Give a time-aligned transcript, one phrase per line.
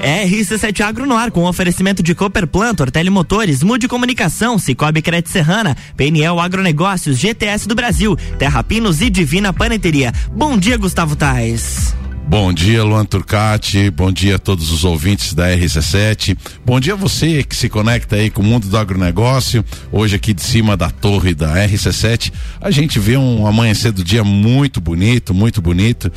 [0.00, 5.76] RC7 Agro no ar com oferecimento de Cooper Plantor, Telemotores, Mude Comunicação, Cicobi Credit Serrana,
[5.94, 10.10] PNL Agronegócios, GTS do Brasil, Terra Pinos e Divina Paneteria.
[10.32, 11.94] Bom dia, Gustavo Tais.
[12.26, 13.90] Bom dia, Luan Turcati.
[13.90, 16.38] Bom dia a todos os ouvintes da RC7.
[16.64, 19.64] Bom dia a você que se conecta aí com o mundo do agronegócio.
[19.92, 24.24] Hoje aqui de cima da torre da RC7, a gente vê um amanhecer do dia
[24.24, 26.10] muito bonito, muito bonito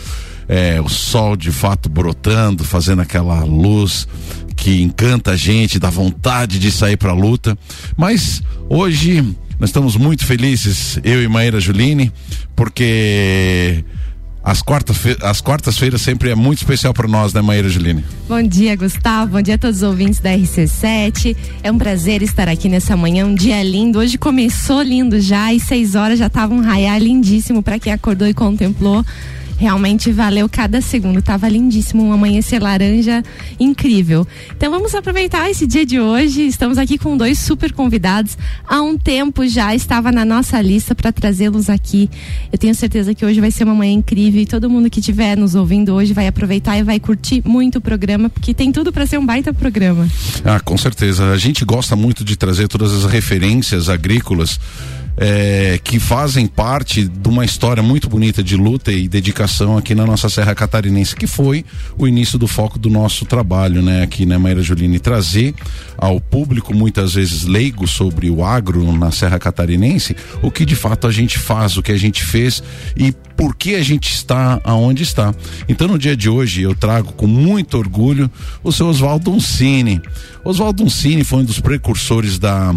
[0.47, 4.07] é, o sol de fato brotando, fazendo aquela luz
[4.55, 7.57] que encanta a gente, dá vontade de sair para a luta.
[7.97, 9.21] Mas hoje
[9.59, 12.11] nós estamos muito felizes, eu e Maíra Juline,
[12.55, 13.83] porque
[14.43, 18.03] as quartas-feiras as quartas sempre é muito especial para nós, né, Maíra Juline?
[18.27, 19.31] Bom dia, Gustavo.
[19.31, 21.35] Bom dia a todos os ouvintes da RC7.
[21.63, 23.99] É um prazer estar aqui nessa manhã, um dia lindo.
[23.99, 28.27] Hoje começou lindo já e seis horas já estava um raiar lindíssimo para quem acordou
[28.27, 29.05] e contemplou.
[29.57, 31.21] Realmente valeu cada segundo.
[31.21, 33.23] Tava lindíssimo, um amanhecer laranja
[33.59, 34.27] incrível.
[34.55, 36.47] Então vamos aproveitar esse dia de hoje.
[36.47, 38.37] Estamos aqui com dois super convidados.
[38.67, 42.09] Há um tempo já estava na nossa lista para trazê-los aqui.
[42.51, 45.37] Eu tenho certeza que hoje vai ser uma manhã incrível e todo mundo que estiver
[45.37, 49.05] nos ouvindo hoje vai aproveitar e vai curtir muito o programa, porque tem tudo para
[49.05, 50.07] ser um baita programa.
[50.43, 51.31] Ah, com certeza.
[51.31, 54.59] A gente gosta muito de trazer todas as referências agrícolas
[55.17, 60.05] é, que fazem parte de uma história muito bonita de luta e dedicação aqui na
[60.05, 61.63] nossa Serra Catarinense, que foi
[61.97, 64.03] o início do foco do nosso trabalho, né?
[64.03, 65.53] Aqui, né, Maíra Juline, trazer
[65.97, 71.07] ao público, muitas vezes leigo sobre o agro na Serra Catarinense, o que de fato
[71.07, 72.63] a gente faz, o que a gente fez
[72.97, 75.33] e por que a gente está aonde está.
[75.67, 78.29] Então, no dia de hoje, eu trago com muito orgulho
[78.63, 80.01] o seu Oswaldo Uncini.
[80.43, 82.73] Oswaldo Uncini foi um dos precursores da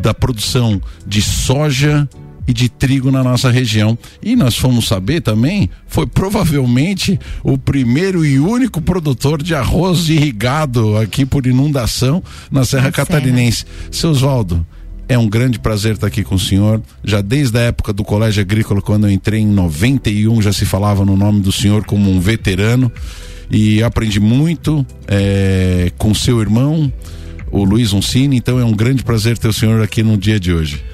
[0.00, 2.08] da produção de soja
[2.46, 3.98] e de trigo na nossa região.
[4.22, 10.96] E nós fomos saber também, foi provavelmente o primeiro e único produtor de arroz irrigado
[10.96, 13.64] aqui por inundação na Serra Catarinense.
[13.90, 14.64] Seu Oswaldo,
[15.08, 16.82] é um grande prazer estar aqui com o senhor.
[17.04, 21.04] Já desde a época do Colégio Agrícola, quando eu entrei em 91, já se falava
[21.04, 22.90] no nome do senhor como um veterano.
[23.48, 26.92] E aprendi muito é, com seu irmão,
[27.50, 28.36] o Luiz Uncini.
[28.36, 30.84] Então é um grande prazer ter o senhor aqui no dia de hoje.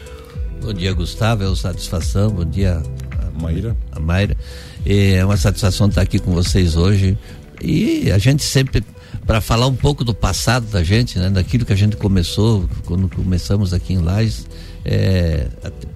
[0.60, 1.42] Bom dia, Gustavo.
[1.42, 2.30] É uma satisfação.
[2.30, 2.82] Bom dia,
[3.18, 3.76] a Maíra.
[3.90, 4.36] A Maíra.
[4.84, 7.16] É uma satisfação estar aqui com vocês hoje.
[7.60, 8.84] E a gente sempre
[9.26, 13.08] para falar um pouco do passado da gente, né, daquilo que a gente começou quando
[13.08, 14.46] começamos aqui em Lages,
[14.84, 15.46] é,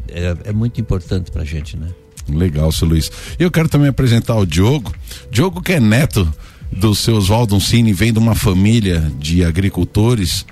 [0.09, 1.89] é, é muito importante para a gente, né?
[2.29, 3.11] Legal, seu Luiz.
[3.39, 4.93] Eu quero também apresentar o Diogo.
[5.31, 6.33] Diogo que é neto
[6.71, 10.45] do seu Oswaldo Cine, vem de uma família de agricultores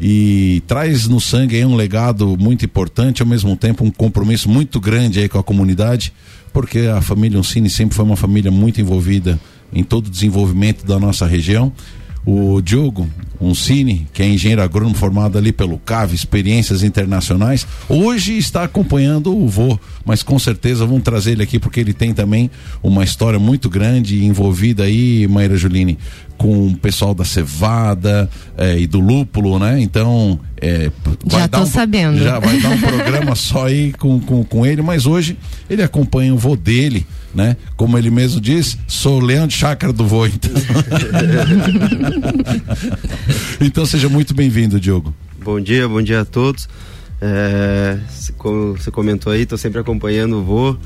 [0.00, 4.80] e traz no sangue aí um legado muito importante, ao mesmo tempo um compromisso muito
[4.80, 6.12] grande aí com a comunidade,
[6.52, 9.38] porque a família Uncini sempre foi uma família muito envolvida
[9.72, 11.72] em todo o desenvolvimento da nossa região.
[12.26, 13.08] O Diogo
[13.40, 19.48] Uncini, que é engenheiro agrônomo formado ali pelo CAV, experiências internacionais, hoje está acompanhando o
[19.48, 22.50] vô, mas com certeza vamos trazer ele aqui porque ele tem também
[22.82, 25.98] uma história muito grande envolvida aí, Maíra Juline,
[26.36, 29.80] com o pessoal da cevada é, e do lúpulo, né?
[29.80, 30.90] Então, é,
[31.26, 32.18] já tô um, sabendo.
[32.18, 35.36] Já vai dar um programa só aí com, com, com ele, mas hoje
[35.68, 37.56] ele acompanha o vô dele, né?
[37.76, 40.50] Como ele mesmo diz, sou leão de chácara do vô, então.
[43.60, 45.14] então seja muito bem-vindo, Diogo.
[45.42, 46.68] Bom dia, bom dia a todos.
[47.20, 47.98] É,
[48.36, 50.76] como você comentou aí, estou sempre acompanhando o vô,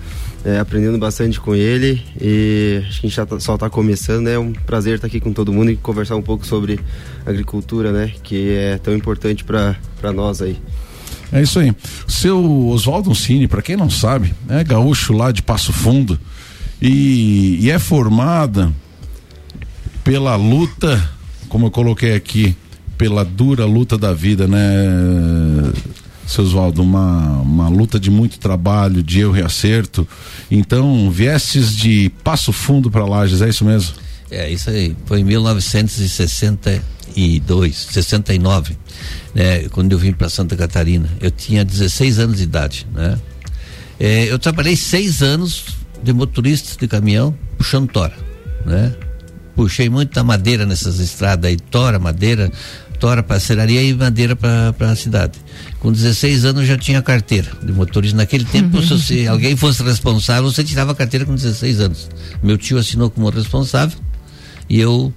[0.44, 4.24] é, aprendendo bastante com ele e acho que a gente já tá, só está começando,
[4.24, 4.34] né?
[4.34, 6.78] É um prazer estar aqui com todo mundo e conversar um pouco sobre
[7.26, 8.12] agricultura, né?
[8.22, 10.56] Que é tão importante para nós aí.
[11.32, 11.74] É isso aí.
[12.06, 16.18] O seu Oswaldo Cine, para quem não sabe, é gaúcho lá de Passo Fundo
[16.80, 18.72] e, e é formada
[20.04, 21.10] pela luta,
[21.48, 22.56] como eu coloquei aqui,
[22.96, 25.72] pela dura luta da vida, né,
[26.26, 26.82] seu Oswaldo?
[26.82, 30.06] Uma, uma luta de muito trabalho, de erro e acerto.
[30.50, 33.94] Então, viestes de Passo Fundo para Lages, é isso mesmo?
[34.30, 34.94] É, isso aí.
[35.06, 38.76] Foi em 1962, 69,
[39.34, 41.08] né, quando eu vim para Santa Catarina.
[41.20, 43.18] Eu tinha 16 anos de idade, né?
[44.00, 45.64] É, eu trabalhei seis anos
[46.02, 48.14] de motorista de caminhão puxando tora,
[48.64, 48.94] né?
[49.58, 52.48] Puxei muita madeira nessas estradas aí, tora, madeira,
[53.00, 55.32] tora para serraria e madeira para a cidade.
[55.80, 58.16] Com 16 anos já tinha carteira de motorista.
[58.16, 62.08] Naquele tempo, se, se alguém fosse responsável, você tirava a carteira com 16 anos.
[62.40, 63.98] Meu tio assinou como responsável
[64.68, 65.12] e eu,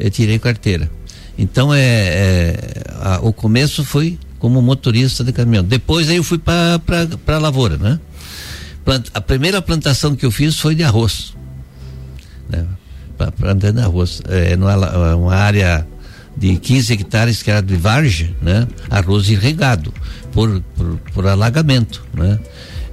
[0.00, 0.90] eu tirei carteira.
[1.38, 5.62] Então é, é a, o começo foi como motorista de caminhão.
[5.62, 6.80] Depois aí eu fui para
[7.24, 8.00] a lavoura, né?
[9.14, 11.34] a primeira plantação que eu fiz foi de arroz.
[12.48, 12.66] Né?
[13.16, 14.22] Para plantando arroz.
[14.28, 15.86] É, numa, uma área
[16.36, 18.66] de 15 hectares que era de vargem, né?
[18.90, 19.92] Arroz irrigado
[20.32, 22.38] por, por, por alagamento, né?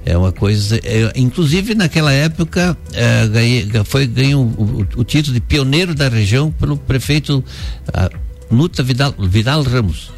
[0.06, 5.40] É uma coisa, é, inclusive naquela época é, ganhei, foi ganhou o, o, título de
[5.40, 7.42] pioneiro da região pelo prefeito
[7.92, 8.10] a,
[8.50, 10.12] Nuta Vidal, Vidal Ramos.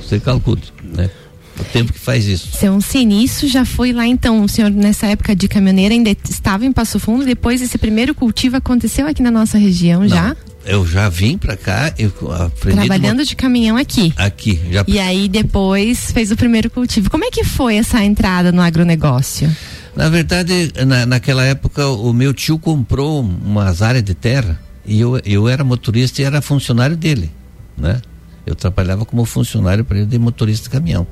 [0.00, 1.10] Você calcula, né?
[1.58, 2.48] O tempo que faz isso.
[2.56, 6.72] Seu Cinício já foi lá então, o senhor nessa época de caminhoneira ainda estava em
[6.72, 10.36] Passo Fundo, depois esse primeiro cultivo aconteceu aqui na nossa região Não, já?
[10.64, 13.24] Eu já vim para cá, eu aprendi trabalhando uma...
[13.24, 14.12] de caminhão aqui.
[14.16, 14.84] Aqui, já.
[14.88, 17.10] E aí depois fez o primeiro cultivo.
[17.10, 19.54] Como é que foi essa entrada no agronegócio?
[19.94, 25.20] Na verdade, na, naquela época o meu tio comprou umas áreas de terra e eu,
[25.24, 27.30] eu era motorista e era funcionário dele,
[27.76, 28.00] né?
[28.46, 31.06] Eu trabalhava como funcionário para ele de motorista de caminhão.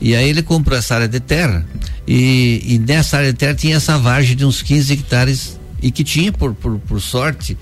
[0.00, 1.66] E aí ele comprou essa área de terra
[2.06, 6.04] e, e nessa área de terra tinha essa vargem de uns 15 hectares e que
[6.04, 7.56] tinha, por, por, por sorte,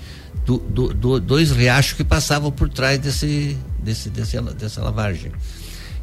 [0.45, 5.31] do, do, do, dois riachos que passavam por trás desse, desse, desse, dessa lavagem.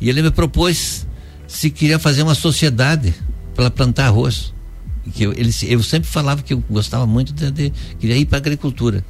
[0.00, 1.06] E ele me propôs
[1.46, 3.14] se queria fazer uma sociedade
[3.54, 4.52] para plantar arroz.
[5.12, 8.38] Que eu, ele, eu sempre falava que eu gostava muito de, de queria ir para
[8.38, 9.04] agricultura.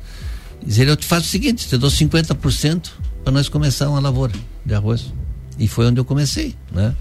[0.65, 2.91] Dizer, eu te faço o seguinte, te dou 50%
[3.25, 4.33] para nós começar uma lavoura
[4.65, 5.13] de arroz.
[5.59, 6.95] E foi onde eu comecei, né?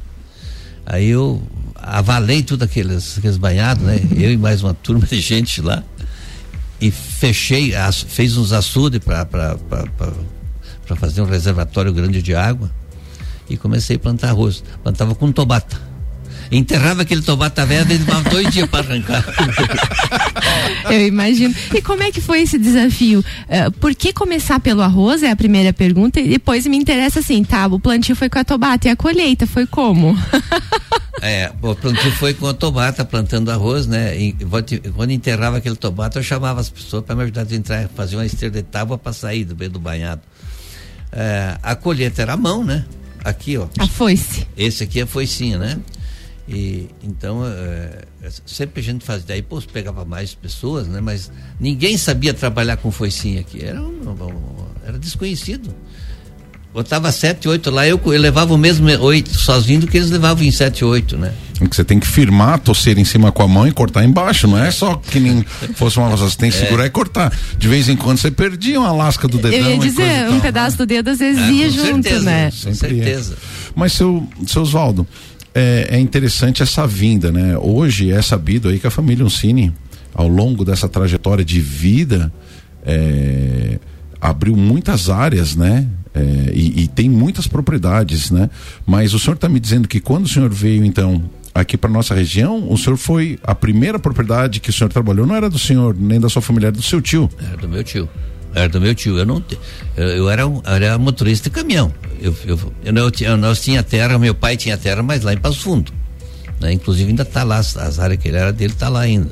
[0.86, 1.42] Aí eu
[1.75, 4.00] avalei tudo aqueles, aqueles banhados, né?
[4.16, 5.84] Eu e mais uma turma de gente lá.
[6.80, 9.58] E fechei, as, fez uns açudes para
[10.96, 12.72] fazer um reservatório grande de água.
[13.50, 14.64] E comecei a plantar arroz.
[14.81, 15.93] Plantava com tobata
[16.51, 19.25] enterrava aquele tomate velho, demorava dois dias para arrancar.
[20.90, 21.54] Eu imagino.
[21.74, 23.19] E como é que foi esse desafio?
[23.19, 25.24] Uh, por que começar pelo arroz?
[25.24, 26.19] É a primeira pergunta.
[26.19, 27.68] E depois me interessa assim, tá?
[27.68, 30.18] O plantio foi com a tomate e a colheita foi como?
[31.22, 34.18] é, o plantio foi com a tomata, plantando arroz, né?
[34.18, 34.34] E,
[34.96, 38.25] quando enterrava aquele tomate, eu chamava as pessoas para me ajudar a entrar, fazer uma
[38.25, 40.22] esteira de tábua para sair do meio do banhado.
[41.12, 42.86] É, a colheita era a mão, né?
[43.24, 43.68] Aqui, ó.
[43.78, 44.46] A foice.
[44.57, 45.78] Esse aqui é a foicinha, né?
[46.48, 48.01] E então é,
[48.45, 51.00] sempre a gente fazia, daí pô, pegava mais pessoas, né?
[51.00, 54.01] Mas ninguém sabia trabalhar com foicinha aqui, era, um,
[54.86, 55.74] era desconhecido.
[56.74, 60.44] Botava sete, oito lá, eu, eu levava o mesmo oito sozinho do que eles levavam
[60.44, 61.31] em sete, oito, né?
[61.72, 64.72] Você tem que firmar, torcer em cima com a mão e cortar embaixo, não é
[64.72, 66.88] só que nem fosse uma você tem que segurar é.
[66.88, 67.31] e cortar.
[67.60, 69.51] De vez em quando você perdia uma lasca do dedão.
[69.51, 72.51] Eu ia dizer, um pedaço do dedo às vezes é, ia junto, certeza, né?
[72.51, 73.34] Com certeza.
[73.34, 73.72] É.
[73.75, 75.07] Mas seu, seu Oswaldo,
[75.54, 77.58] é, é, interessante essa vinda, né?
[77.58, 79.74] Hoje é sabido aí que a família Uncini,
[80.14, 82.32] ao longo dessa trajetória de vida,
[82.86, 83.80] é,
[84.20, 85.88] abriu muitas áreas, né?
[86.14, 88.50] É, e, e, tem muitas propriedades, né?
[88.86, 91.24] Mas o senhor está me dizendo que quando o senhor veio, então,
[91.54, 95.36] aqui para nossa região, o senhor foi a primeira propriedade que o senhor trabalhou não
[95.36, 97.30] era do senhor nem da sua família, era do seu tio.
[97.40, 98.08] Era do meu tio.
[98.54, 99.18] Era do meu tio.
[99.18, 99.44] Eu não,
[99.98, 101.92] eu, eu era, um, era motorista de caminhão.
[102.24, 105.92] Eu, eu, eu, eu, tinha terra, meu pai tinha terra, mas lá em Passo Fundo.
[106.62, 106.72] Né?
[106.72, 109.30] Inclusive ainda está lá, as áreas que ele era dele está lá ainda.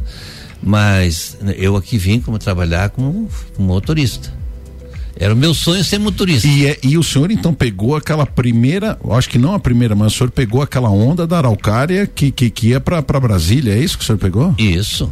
[0.61, 4.33] Mas eu aqui vim como trabalhar como, como motorista.
[5.15, 6.47] Era o meu sonho ser motorista.
[6.47, 10.13] E, é, e o senhor então pegou aquela primeira, acho que não a primeira, mas
[10.13, 13.97] o senhor pegou aquela onda da Araucária que, que, que ia para Brasília, é isso
[13.97, 14.53] que o senhor pegou?
[14.57, 15.11] Isso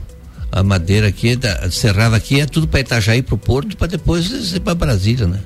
[0.51, 4.53] a madeira aqui, da, serrava aqui, é tudo para Itajaí, para o Porto, para depois
[4.53, 5.39] ir para Brasília, né?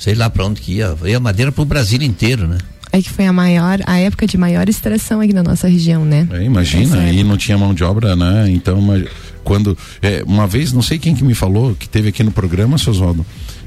[0.00, 0.96] Sei lá para onde que ia.
[1.04, 2.56] Ia madeira para o Brasil inteiro, né?
[2.90, 6.26] É que foi a maior, a época de maior extração aqui na nossa região, né?
[6.32, 8.50] É, imagina, aí não tinha mão de obra, né?
[8.50, 8.80] Então,
[9.44, 12.78] quando, é, uma vez, não sei quem que me falou, que teve aqui no programa,
[12.78, 13.24] seu Oswaldo,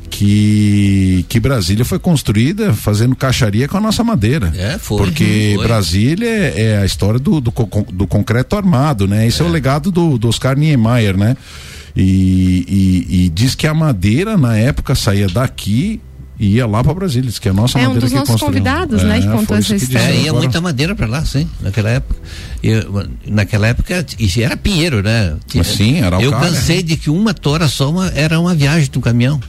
[0.10, 4.52] que, que Brasília foi construída fazendo caixaria com a nossa madeira.
[4.58, 4.98] É, foi.
[4.98, 5.66] Porque foi.
[5.66, 7.54] Brasília é, é, a história do, do,
[7.94, 9.26] do, concreto armado, né?
[9.26, 11.38] Esse é, é o legado do, do Oscar Niemeyer, né?
[11.96, 12.66] E,
[13.08, 16.02] e, e, diz que a madeira na época saía daqui
[16.44, 19.06] e ia lá para Brasília, que a nossa é madeira um dos nossos convidados, é,
[19.06, 20.14] né, que contou essa história.
[20.14, 22.20] É, ia muita madeira para lá, sim, naquela época.
[22.62, 25.38] Eu, naquela época, isso era pinheiro, né?
[25.64, 29.00] Sim, era o Eu cansei de que uma tora só uma, era uma viagem do
[29.00, 29.40] caminhão.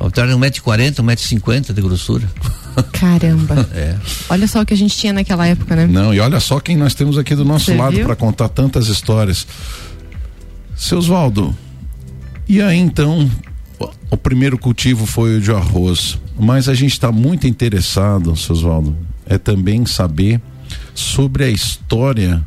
[0.00, 2.26] O é 1,40m, 1,50m de grossura.
[2.92, 3.68] Caramba.
[3.74, 3.94] É.
[4.30, 5.86] Olha só o que a gente tinha naquela época, né?
[5.86, 8.88] Não, e olha só quem nós temos aqui do nosso Você lado para contar tantas
[8.88, 9.46] histórias.
[10.74, 11.54] Seu Oswaldo,
[12.48, 13.30] e aí então,
[14.10, 18.96] o primeiro cultivo foi o de arroz, mas a gente está muito interessado, Oswaldo,
[19.26, 20.40] é também saber
[20.94, 22.44] sobre a história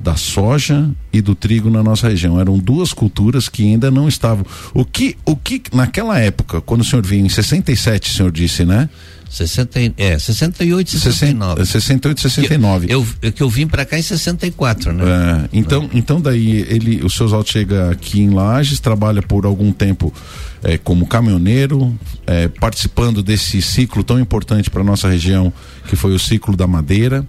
[0.00, 2.40] da soja e do trigo na nossa região.
[2.40, 4.44] Eram duas culturas que ainda não estavam.
[4.72, 8.64] O que, o que naquela época, quando o senhor vinha em 67, o senhor disse,
[8.64, 8.88] né?
[9.30, 11.64] 60, é, 68 e 69.
[11.64, 12.86] 68 e 69.
[12.90, 15.04] Eu, eu, que eu vim para cá em 64, né?
[15.04, 19.70] É, então, então daí ele, o seu Oswaldo chega aqui em Lages, trabalha por algum
[19.70, 20.12] tempo
[20.64, 25.52] é, como caminhoneiro, é, participando desse ciclo tão importante para nossa região,
[25.88, 27.24] que foi o ciclo da madeira.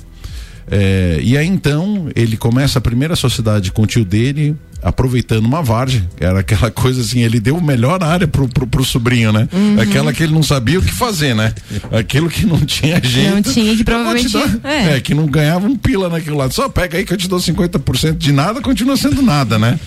[0.72, 5.62] É, e aí então ele começa a primeira sociedade com o tio dele, aproveitando uma
[5.62, 9.50] vargem, era aquela coisa assim, ele deu a melhor área pro, pro, pro sobrinho, né?
[9.51, 9.82] Uhum.
[9.82, 11.54] Aquela que ele não sabia o que fazer, né?
[11.92, 13.36] Aquilo que não tinha jeito.
[13.36, 14.32] Não tinha, que provavelmente.
[14.32, 14.96] Dar, é.
[14.96, 15.01] é.
[15.01, 16.54] que não ganhava um pila naquele lado.
[16.54, 19.78] Só pega aí que eu te dou 50% de nada, continua sendo nada, né?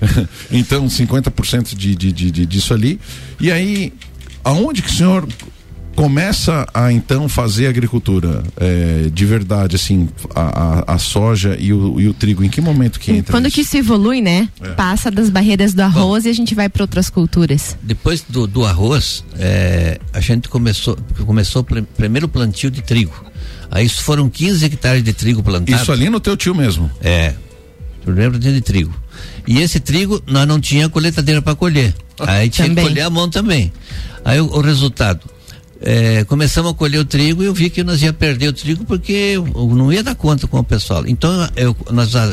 [0.52, 3.00] então, 50% de, de, de, de, disso ali.
[3.40, 3.94] E aí,
[4.44, 5.26] aonde que o senhor
[5.94, 10.40] começa a então fazer agricultura é, de verdade, assim, a,
[10.90, 13.32] a, a, soja e o, e o trigo, em que momento que entra?
[13.32, 14.48] Quando que se evolui, né?
[14.60, 14.70] É.
[14.70, 17.76] Passa das barreiras do arroz Bom, e a gente vai para outras culturas.
[17.82, 23.14] Depois do, do arroz, é, a gente começou, começou o primeiro plantio de trigo.
[23.70, 25.82] Aí foram 15 hectares de trigo plantados.
[25.82, 26.90] Isso ali no teu tio mesmo?
[27.00, 27.34] É,
[28.04, 28.94] primeiro plantio de trigo.
[29.46, 31.94] E esse trigo nós não tinha coletadeira para colher.
[32.20, 32.84] Aí tinha também.
[32.84, 33.72] que colher a mão também.
[34.24, 35.20] Aí o, o resultado,
[35.86, 38.84] é, começamos a colher o trigo e eu vi que nós ia perder o trigo
[38.86, 41.06] porque eu não ia dar conta com o pessoal.
[41.06, 42.30] Então eu, nós ah,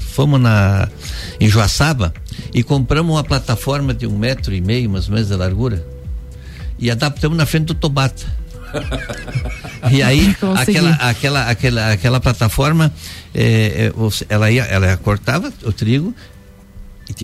[0.00, 0.88] fomos na,
[1.38, 2.12] em Joaçaba
[2.52, 5.86] e compramos uma plataforma de um metro e meio, mais ou menos, de largura
[6.76, 8.26] e adaptamos na frente do Tobata.
[9.90, 12.92] e aí aquela, aquela, aquela, aquela plataforma
[13.32, 13.92] é, é
[14.28, 16.12] ela ia, ela cortava o trigo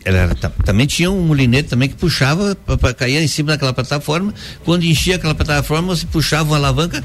[0.05, 4.33] ela também tinha um molinete também que puxava para cair em cima daquela plataforma.
[4.65, 7.03] Quando enchia aquela plataforma, você puxava uma alavanca,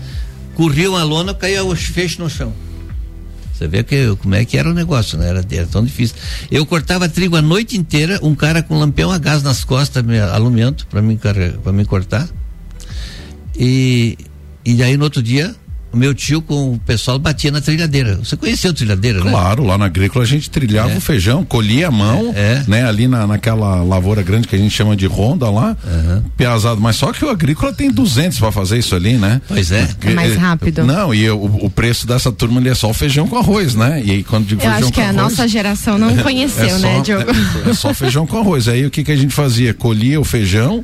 [0.56, 2.54] corria uma lona, caía o feixe no chão.
[3.54, 5.28] Você vê que, como é que era o negócio, né?
[5.28, 6.16] Era, era tão difícil.
[6.50, 10.18] Eu cortava trigo a noite inteira, um cara com lampião a gás nas costas, me
[10.18, 11.20] alumento, para mim,
[11.62, 12.30] para mim cortar.
[13.58, 14.18] E,
[14.64, 15.54] e aí no outro dia
[15.92, 18.16] o meu tio com o pessoal batia na trilhadeira.
[18.18, 19.42] Você conheceu a trilhadeira, claro, né?
[19.42, 20.98] Claro, lá na agrícola a gente trilhava é.
[20.98, 22.64] o feijão, colhia a mão, é, é.
[22.68, 22.86] né?
[22.86, 26.24] Ali na, naquela lavoura grande que a gente chama de ronda lá, uhum.
[26.38, 26.80] piazado.
[26.80, 29.42] Mas só que o agrícola tem 200 para fazer isso ali, né?
[29.48, 29.90] Pois é.
[30.02, 30.84] É mais rápido.
[30.84, 34.02] Não, e o, o preço dessa turma ali é só o feijão com arroz, né?
[34.04, 36.80] E aí quando digo Eu feijão acho que a arroz, nossa geração não conheceu, é
[36.80, 37.32] né, Diogo?
[37.70, 38.68] É, só feijão com arroz.
[38.68, 39.74] Aí o que que a gente fazia?
[39.74, 40.84] Colhia o feijão,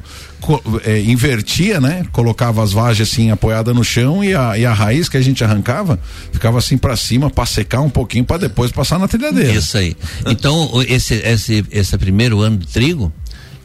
[0.84, 2.06] é, invertia, né?
[2.12, 5.44] Colocava as vagens assim apoiada no chão e a, e a raiz que a gente
[5.44, 6.00] arrancava
[6.32, 9.52] ficava assim para cima para secar um pouquinho para depois passar na trilhadeira.
[9.52, 9.96] Isso aí.
[10.26, 13.12] Então esse esse esse primeiro ano de trigo,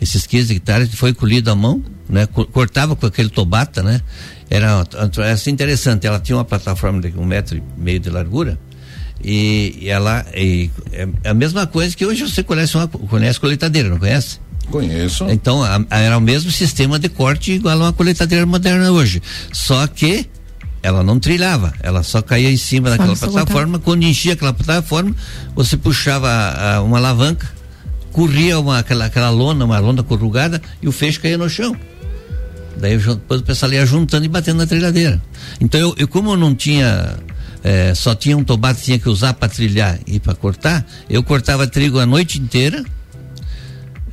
[0.00, 2.26] esses 15 hectares foi colhido à mão, né?
[2.26, 4.00] Cortava com aquele tobata, né?
[4.48, 4.84] Era,
[5.18, 6.06] era assim interessante.
[6.06, 8.58] Ela tinha uma plataforma de um metro e meio de largura.
[9.22, 13.38] E, e ela e, é a mesma coisa que hoje você conhece uma conhece
[13.88, 14.40] não conhece?
[14.70, 15.28] Conheço.
[15.28, 19.20] Então, a, a, era o mesmo sistema de corte igual a uma coletadeira moderna hoje.
[19.52, 20.26] Só que
[20.82, 23.78] ela não trilhava, ela só caía em cima só daquela plataforma.
[23.78, 25.14] Quando enchia aquela plataforma,
[25.54, 27.50] você puxava a, a, uma alavanca,
[28.12, 31.76] corria uma, aquela, aquela lona, uma lona corrugada, e o feixe caía no chão.
[32.76, 35.20] Daí depois o pessoal ia juntando e batendo na trilhadeira.
[35.60, 37.18] Então, eu, eu como eu não tinha
[37.62, 41.66] é, só tinha um tomate tinha que usar para trilhar e para cortar, eu cortava
[41.66, 42.84] trigo a noite inteira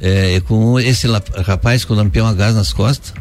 [0.02, 1.08] é, com esse
[1.46, 3.14] rapaz com o lampião a gás nas costas.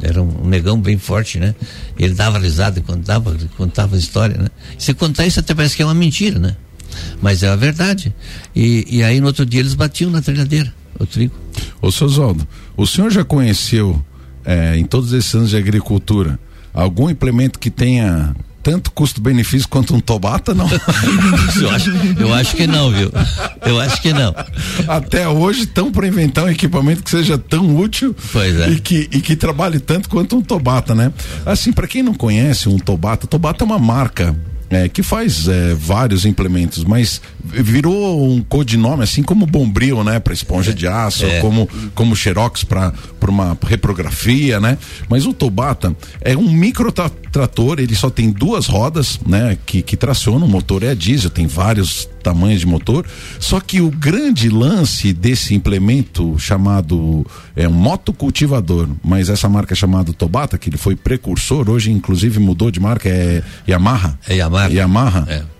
[0.00, 1.54] Era um, negão bem forte, né?
[1.98, 4.48] Ele dava risada quando dava, contava história, né?
[4.78, 6.56] Se contar isso até parece que é uma mentira, né?
[7.20, 8.14] Mas é a verdade.
[8.54, 11.34] E, e aí no outro dia eles batiam na trilhadeira, o trigo.
[11.82, 14.00] Ô, seu Zoldo, o senhor já conheceu,
[14.44, 16.38] é, em todos esses anos de agricultura,
[16.72, 20.68] algum implemento que tenha tanto custo-benefício quanto um Tobata, não?
[21.60, 23.10] eu, acho, eu acho que não, viu?
[23.64, 24.34] Eu acho que não.
[24.86, 28.70] Até hoje, tão para inventar um equipamento que seja tão útil é.
[28.70, 31.12] e, que, e que trabalhe tanto quanto um Tobata, né?
[31.46, 34.36] Assim, para quem não conhece um Tobata, Tobata é uma marca
[34.70, 40.34] é, que faz é, vários implementos, mas virou um codinome assim como Bombril, né, para
[40.34, 41.40] esponja é, de aço, é.
[41.40, 42.92] como como Xerox para
[43.26, 44.76] uma reprografia, né?
[45.08, 49.96] Mas o Tobata é um micro trator, ele só tem duas rodas, né, que que
[49.96, 53.06] tracionam, o motor é diesel, tem vários tamanhos de motor.
[53.38, 59.76] Só que o grande lance desse implemento chamado é um motocultivador, mas essa marca é
[59.76, 64.18] chamada Tobata, que ele foi precursor, hoje inclusive mudou de marca, é Yamaha.
[64.28, 64.68] É Yamaha.
[64.68, 65.26] Yamaha.
[65.28, 65.58] É.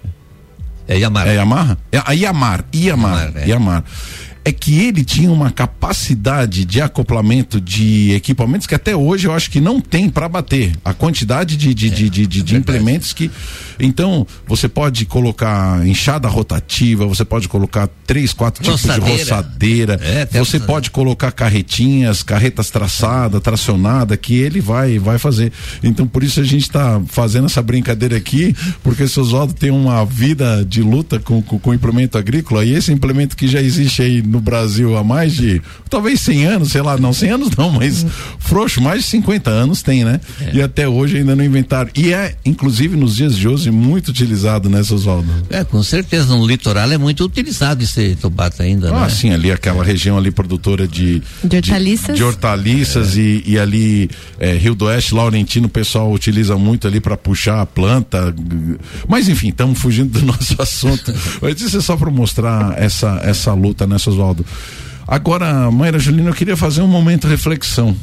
[0.89, 1.29] É Yamaha.
[1.29, 1.79] É Yamaha?
[1.93, 3.85] É a Yamar, Yamar, Yamar.
[3.85, 4.28] É.
[4.49, 9.51] é que ele tinha uma capacidade de acoplamento de equipamentos que até hoje eu acho
[9.51, 10.73] que não tem para bater.
[10.83, 13.31] A quantidade de, de, é, de, de, de, de implementos que
[13.79, 20.01] então você pode colocar enxada rotativa você pode colocar três quatro tipos de roçadeira.
[20.33, 25.53] é, você pode colocar carretinhas carretas traçada tracionada que ele vai vai fazer.
[25.83, 29.71] Então por isso a gente está fazendo essa brincadeira aqui porque o seu Oswaldo tem
[29.71, 34.01] uma vida de luta com, com, com implemento agrícola e esse implemento que já existe
[34.01, 37.71] aí no Brasil há mais de talvez 100 anos, sei lá, não 100 anos não,
[37.71, 38.07] mas
[38.39, 40.21] frouxo, mais de 50 anos tem, né?
[40.41, 40.57] É.
[40.57, 41.91] E até hoje ainda não inventaram.
[41.95, 45.29] E é, inclusive, nos dias de hoje, muito utilizado, né, Oswaldo?
[45.51, 46.37] É, com certeza.
[46.37, 49.09] No litoral é muito utilizado esse tomate ainda, ah, né?
[49.09, 51.23] sim, ali aquela região ali produtora de...
[51.43, 52.07] De hortaliças.
[52.09, 53.21] De, de hortaliças é.
[53.21, 57.61] e, e, ali é, Rio do Oeste, Laurentino, o pessoal utiliza muito ali para puxar
[57.61, 58.35] a planta.
[59.09, 61.15] Mas enfim, estamos fugindo do nosso assunto.
[61.41, 64.28] Mas isso é só para mostrar essa, essa luta, né, Oswaldo?
[65.07, 67.97] Agora, Maíra Julina, eu queria fazer um momento de reflexão.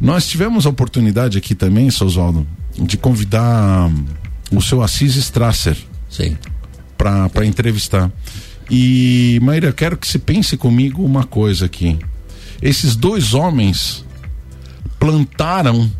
[0.00, 2.46] Nós tivemos a oportunidade aqui também, Oswaldo,
[2.78, 3.90] de convidar
[4.52, 5.76] o seu Assis Strasser
[6.98, 8.10] para entrevistar.
[8.70, 11.98] E, Maíra, quero que se pense comigo uma coisa aqui.
[12.60, 14.04] Esses dois homens
[14.98, 15.90] plantaram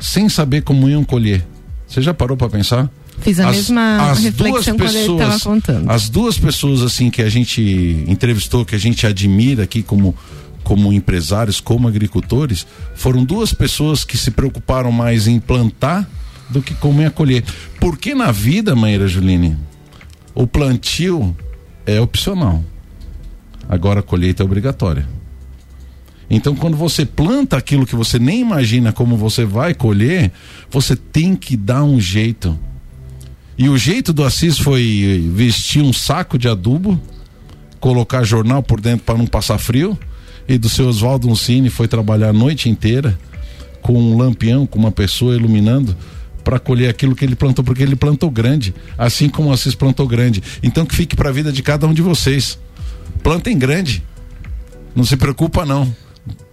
[0.00, 1.44] sem saber como iam colher.
[1.88, 2.90] Você já parou para pensar?
[3.20, 5.90] Fiz a as, mesma as reflexão quando pessoas, ele estava contando.
[5.90, 10.14] As duas pessoas assim que a gente entrevistou, que a gente admira aqui como
[10.62, 16.08] como empresários, como agricultores, foram duas pessoas que se preocuparam mais em plantar
[16.48, 17.42] do que como em acolher.
[17.80, 19.56] Porque na vida, Maíra Juline,
[20.34, 21.34] o plantio
[21.86, 22.62] é opcional.
[23.68, 25.08] Agora a colheita é obrigatória.
[26.28, 30.30] Então, quando você planta aquilo que você nem imagina como você vai colher,
[30.70, 32.56] você tem que dar um jeito
[33.60, 36.98] e o jeito do Assis foi vestir um saco de adubo,
[37.78, 39.98] colocar jornal por dentro para não passar frio.
[40.48, 43.18] E do seu Oswaldo Uncini foi trabalhar a noite inteira
[43.82, 45.94] com um lampião, com uma pessoa iluminando
[46.42, 50.08] para colher aquilo que ele plantou, porque ele plantou grande, assim como o Assis plantou
[50.08, 50.42] grande.
[50.62, 52.58] Então que fique para a vida de cada um de vocês.
[53.22, 54.02] Plantem grande.
[54.96, 55.94] Não se preocupa não.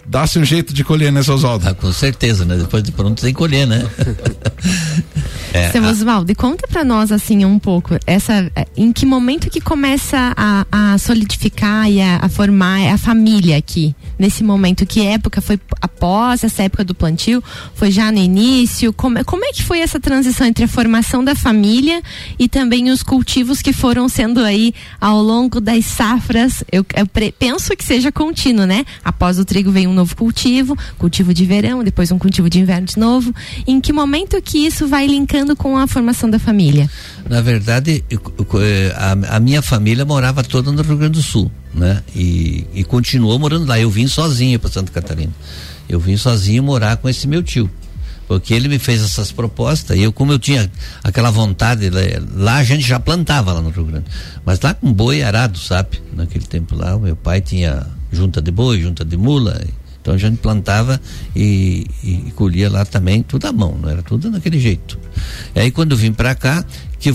[0.06, 1.70] Dá-se um jeito de colher, né, Oswaldo?
[1.70, 2.58] Ah, com certeza, né?
[2.58, 3.82] Depois de pronto tem que colher, né?
[5.54, 9.50] é, Seu Oswaldo, e conta para nós assim um pouco, essa, é, em que momento
[9.50, 13.96] que começa a, a solidificar e a, a, formar a família aqui?
[14.20, 17.44] Nesse momento, que época foi após essa época do plantio?
[17.76, 18.92] Foi já no início?
[18.92, 22.02] Como, como é que foi essa transição entre a formação da família
[22.38, 26.64] e também os cultivos que foram sendo aí ao longo das safras?
[26.72, 27.08] Eu, eu
[27.38, 28.86] penso que seja contínuo, né?
[29.04, 32.88] Após o trigo vem um novo cultivo, cultivo de verão, depois um cultivo de inverno
[32.88, 33.34] de novo.
[33.66, 36.90] Em que momento que isso vai linkando com a formação da família?
[37.30, 42.02] Na verdade, eh, a, a minha família morava toda no Rio Grande do Sul, né?
[42.16, 43.80] E, e continuou morando lá.
[43.80, 45.34] Eu vim sozinho para Santa Catarina.
[45.88, 47.70] Eu vim sozinho morar com esse meu tio
[48.28, 50.70] porque ele me fez essas propostas e eu como eu tinha
[51.02, 51.90] aquela vontade
[52.36, 54.06] lá a gente já plantava lá no Rio Grande
[54.46, 58.52] mas lá com boi arado sabe naquele tempo lá o meu pai tinha junta de
[58.52, 59.62] boi junta de mula
[60.08, 61.02] então a gente plantava
[61.36, 64.98] e, e, colhia lá também tudo à mão, não era tudo daquele jeito.
[65.54, 66.64] Aí quando eu vim para cá,
[66.98, 67.14] que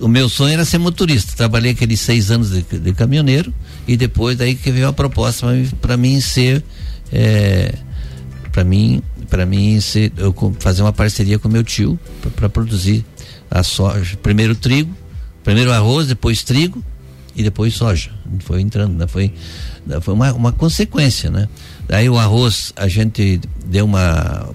[0.00, 1.36] o meu sonho era ser motorista.
[1.36, 3.52] Trabalhei aqueles seis anos de, de caminhoneiro
[3.86, 5.46] e depois daí que veio a proposta
[5.82, 6.64] para mim ser
[7.12, 7.74] é,
[8.50, 12.00] para mim para mim ser eu fazer uma parceria com meu tio
[12.36, 13.04] para produzir
[13.50, 14.94] a soja primeiro trigo
[15.42, 16.82] primeiro arroz depois trigo
[17.36, 18.10] e depois soja
[18.40, 19.06] foi entrando né?
[19.06, 19.32] foi
[20.00, 21.48] foi uma, uma consequência né
[21.88, 24.48] Aí o arroz a gente deu uma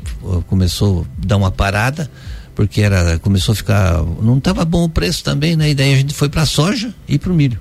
[0.48, 2.10] começou a dar uma parada
[2.56, 5.70] porque era começou a ficar não estava bom o preço também, né?
[5.70, 7.60] E daí a gente foi para soja e para o milho,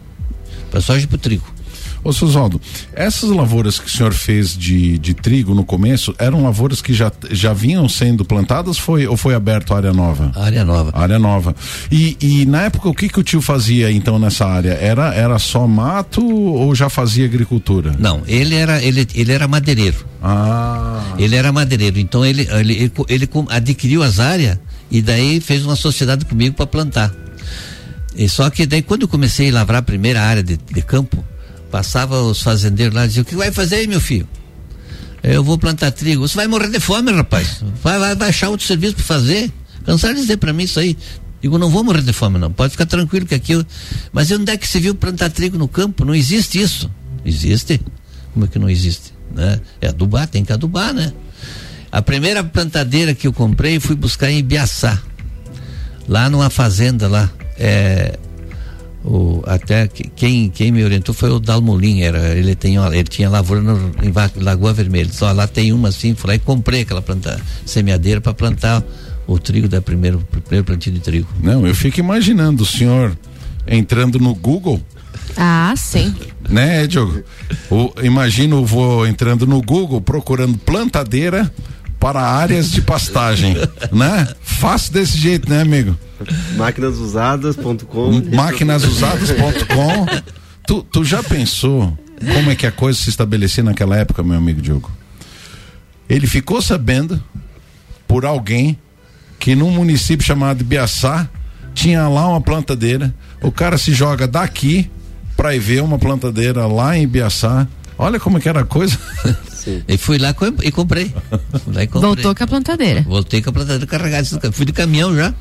[0.70, 1.57] para soja e para o trigo.
[2.02, 2.60] Ô Susaldo,
[2.92, 7.10] essas lavouras que o senhor fez de, de trigo no começo eram lavouras que já,
[7.30, 10.32] já vinham sendo plantadas foi, ou foi aberto a área nova?
[10.34, 10.90] Área nova.
[10.94, 11.54] Área nova.
[11.90, 14.72] E, e na época o que, que o tio fazia então nessa área?
[14.72, 17.94] Era, era só mato ou já fazia agricultura?
[17.98, 20.06] Não, ele era, ele, ele era madeireiro.
[20.22, 21.02] Ah.
[21.18, 24.58] Ele era madeireiro, então ele, ele, ele, ele adquiriu as áreas
[24.90, 27.12] e daí fez uma sociedade comigo para plantar.
[28.16, 31.24] E só que daí quando eu comecei a lavrar a primeira área de, de campo,
[31.70, 34.26] Passava os fazendeiros lá e diziam, o que vai fazer aí, meu filho?
[35.22, 36.26] Eu vou plantar trigo.
[36.26, 37.62] Você vai morrer de fome, rapaz.
[37.82, 39.52] Vai, vai, vai achar outro serviço para fazer.
[39.84, 40.96] Cansaram de dizer para mim isso aí.
[41.40, 42.52] Digo, não vou morrer de fome, não.
[42.52, 43.52] Pode ficar tranquilo que aqui.
[43.52, 43.64] Eu...
[44.12, 46.04] Mas onde é que se viu plantar trigo no campo?
[46.04, 46.90] Não existe isso.
[47.24, 47.80] Existe?
[48.32, 49.12] Como é que não existe?
[49.34, 49.60] Né?
[49.80, 51.12] É adubar, tem que adubar, né?
[51.90, 55.00] A primeira plantadeira que eu comprei, fui buscar em Ibiaçá.
[56.08, 57.30] Lá numa fazenda lá.
[57.56, 58.18] É,
[59.04, 63.30] O, até que, quem, quem me orientou foi o Dalmolin, era, ele, tem, ele tinha
[63.30, 65.10] lavoura no, em Lagoa Vermelha.
[65.12, 68.82] Só lá tem uma assim, fui lá e comprei aquela planta semeadeira para plantar
[69.26, 71.28] o trigo da primeiro, primeiro plantio de trigo.
[71.42, 73.16] Não, eu fico imaginando o senhor
[73.66, 74.80] entrando no Google.
[75.36, 76.14] Ah, sim.
[76.48, 77.22] Né, Diogo?
[77.70, 81.52] O, imagino vou entrando no Google procurando plantadeira
[82.00, 83.54] para áreas de pastagem,
[83.92, 84.28] né?
[84.40, 85.96] Fácil desse jeito, né, amigo?
[86.56, 90.06] Máquinasusadas.com Máquinasusadas.com
[90.66, 91.96] tu, tu já pensou
[92.34, 94.90] como é que a coisa se estabelecia naquela época, meu amigo Diogo?
[96.08, 97.22] Ele ficou sabendo
[98.06, 98.78] por alguém
[99.38, 101.28] que num município chamado Biaçá
[101.74, 103.14] tinha lá uma plantadeira.
[103.40, 104.90] O cara se joga daqui
[105.36, 107.68] para ir ver uma plantadeira lá em Biaçá.
[107.96, 108.98] Olha como é que era a coisa.
[109.68, 109.82] Sim.
[109.86, 111.12] E fui lá e comprei.
[111.66, 112.14] Lá e comprei.
[112.14, 113.02] Voltou com a plantadeira.
[113.02, 114.26] Voltei com a plantadeira carregada.
[114.50, 115.34] Fui de caminhão já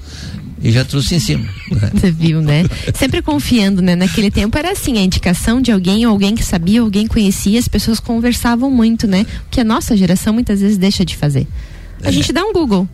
[0.62, 1.48] e já trouxe em cima.
[1.94, 2.66] Você viu, né?
[2.94, 3.96] Sempre confiando, né?
[3.96, 7.68] Naquele tempo era assim, a indicação de alguém, ou alguém que sabia, alguém conhecia, as
[7.68, 9.26] pessoas conversavam muito, né?
[9.48, 11.48] O que a nossa geração muitas vezes deixa de fazer.
[12.04, 12.12] A é.
[12.12, 12.88] gente dá um Google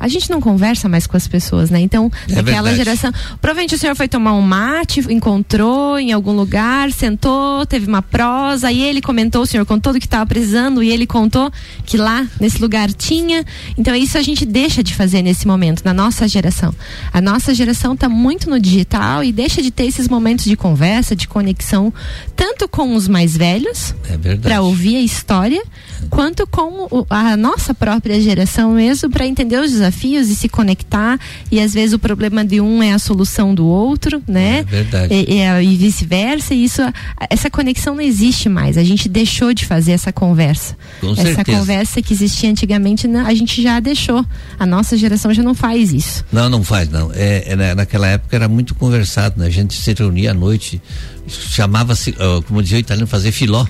[0.00, 1.78] a gente não conversa mais com as pessoas, né?
[1.78, 2.76] Então, é naquela verdade.
[2.76, 8.00] geração, provavelmente o senhor foi tomar um mate, encontrou em algum lugar, sentou, teve uma
[8.00, 11.52] prosa, e ele comentou, o senhor contou do que estava precisando, e ele contou
[11.84, 13.44] que lá, nesse lugar, tinha.
[13.76, 16.74] Então, isso a gente deixa de fazer nesse momento, na nossa geração.
[17.12, 21.14] A nossa geração está muito no digital e deixa de ter esses momentos de conversa,
[21.14, 21.92] de conexão,
[22.34, 25.62] tanto com os mais velhos, é para ouvir a história,
[26.08, 31.18] quanto com a nossa própria geração mesmo, para entender os desafios desafios e se conectar
[31.50, 34.60] e às vezes o problema de um é a solução do outro, né?
[34.60, 35.14] É verdade.
[35.14, 36.54] E, e, e vice-versa.
[36.54, 36.80] E isso,
[37.28, 38.78] essa conexão não existe mais.
[38.78, 40.76] A gente deixou de fazer essa conversa.
[41.00, 41.58] Com essa certeza.
[41.58, 44.24] conversa que existia antigamente, a gente já deixou.
[44.58, 46.24] A nossa geração já não faz isso.
[46.32, 47.10] Não, não faz não.
[47.12, 49.46] É, é né, naquela época era muito conversado, né?
[49.46, 50.80] A gente se reunia à noite,
[51.26, 52.14] chamava-se,
[52.46, 53.66] como dizia o italiano, fazer filó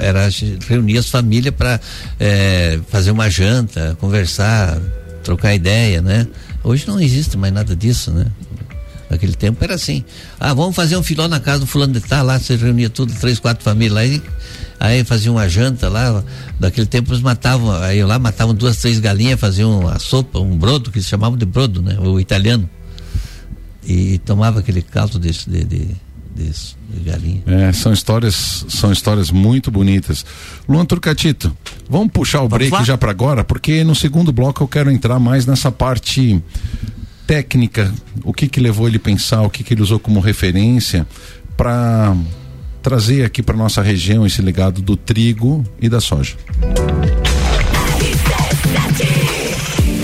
[0.00, 0.28] era
[0.68, 1.80] reunir as famílias para
[2.18, 4.80] é, fazer uma janta, conversar,
[5.22, 6.26] trocar ideia, né?
[6.62, 8.26] Hoje não existe mais nada disso, né?
[9.08, 10.04] Naquele tempo era assim.
[10.40, 13.12] Ah, vamos fazer um filó na casa do fulano de tal, lá você reunia tudo,
[13.14, 14.22] três, quatro famílias lá e
[14.80, 16.22] aí faziam uma janta lá,
[16.58, 20.90] daquele tempo eles matavam, aí lá matavam duas, três galinhas, faziam uma sopa, um brodo,
[20.90, 21.98] que se chamava de brodo, né?
[21.98, 22.68] O italiano.
[23.86, 25.88] E, e tomava aquele caldo desse, de, de
[26.34, 27.42] desse, de galinha.
[27.46, 30.24] É, são histórias, são histórias muito bonitas.
[30.68, 31.56] Luan Turcatito,
[31.88, 32.82] vamos puxar o vamos break lá?
[32.82, 36.42] já para agora, porque no segundo bloco eu quero entrar mais nessa parte
[37.26, 37.92] técnica,
[38.22, 41.06] o que que levou ele a pensar, o que que ele usou como referência
[41.56, 42.14] para
[42.82, 46.36] trazer aqui para nossa região esse legado do trigo e da soja.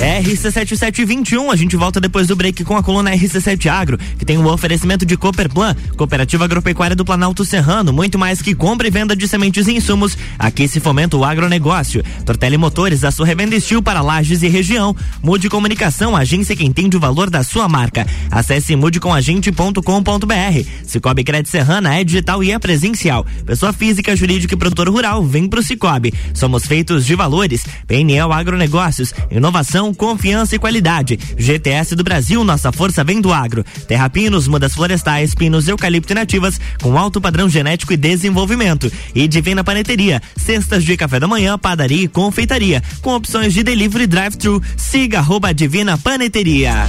[0.01, 4.47] RC7721, a gente volta depois do break com a coluna RC7 Agro, que tem um
[4.47, 9.29] oferecimento de Cooperplan, Cooperativa Agropecuária do Planalto Serrano, muito mais que compra e venda de
[9.29, 10.17] sementes e insumos.
[10.39, 12.03] Aqui se fomenta o agronegócio.
[12.25, 14.97] Tortelli Motores, a sua revenda estil para lajes e região.
[15.23, 18.07] Mude Comunicação, agência que entende o valor da sua marca.
[18.31, 20.67] Acesse mudecomagente.com.br.
[20.87, 23.27] Cicobi Crédito Serrana é digital e é presencial.
[23.45, 26.15] Pessoa física, jurídica e produtor rural, vem pro Cicobi.
[26.33, 27.67] Somos feitos de valores.
[27.87, 29.13] PNL Agronegócios,
[29.91, 31.19] inovação confiança e qualidade.
[31.37, 33.65] GTS do Brasil, nossa força vem do agro.
[33.87, 38.91] Terra Pinos, mudas florestais, pinos, eucalipto e nativas, com alto padrão genético e desenvolvimento.
[39.15, 44.07] E Divina Paneteria, cestas de café da manhã, padaria e confeitaria, com opções de delivery
[44.07, 44.63] drive-thru.
[44.77, 46.89] Siga arroba Divina Paneteria.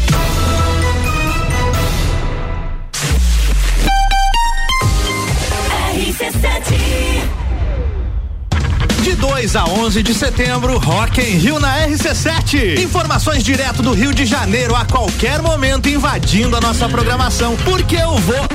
[9.41, 12.77] 2 a 11 de setembro, Rock em Rio na RC7.
[12.79, 18.15] Informações direto do Rio de Janeiro a qualquer momento invadindo a nossa programação, porque eu
[18.17, 18.47] vou.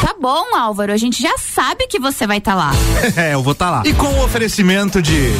[0.00, 2.72] Tá bom, Álvaro, a gente já sabe que você vai estar tá lá.
[3.20, 3.82] é, eu vou estar tá lá.
[3.84, 5.32] E com o oferecimento de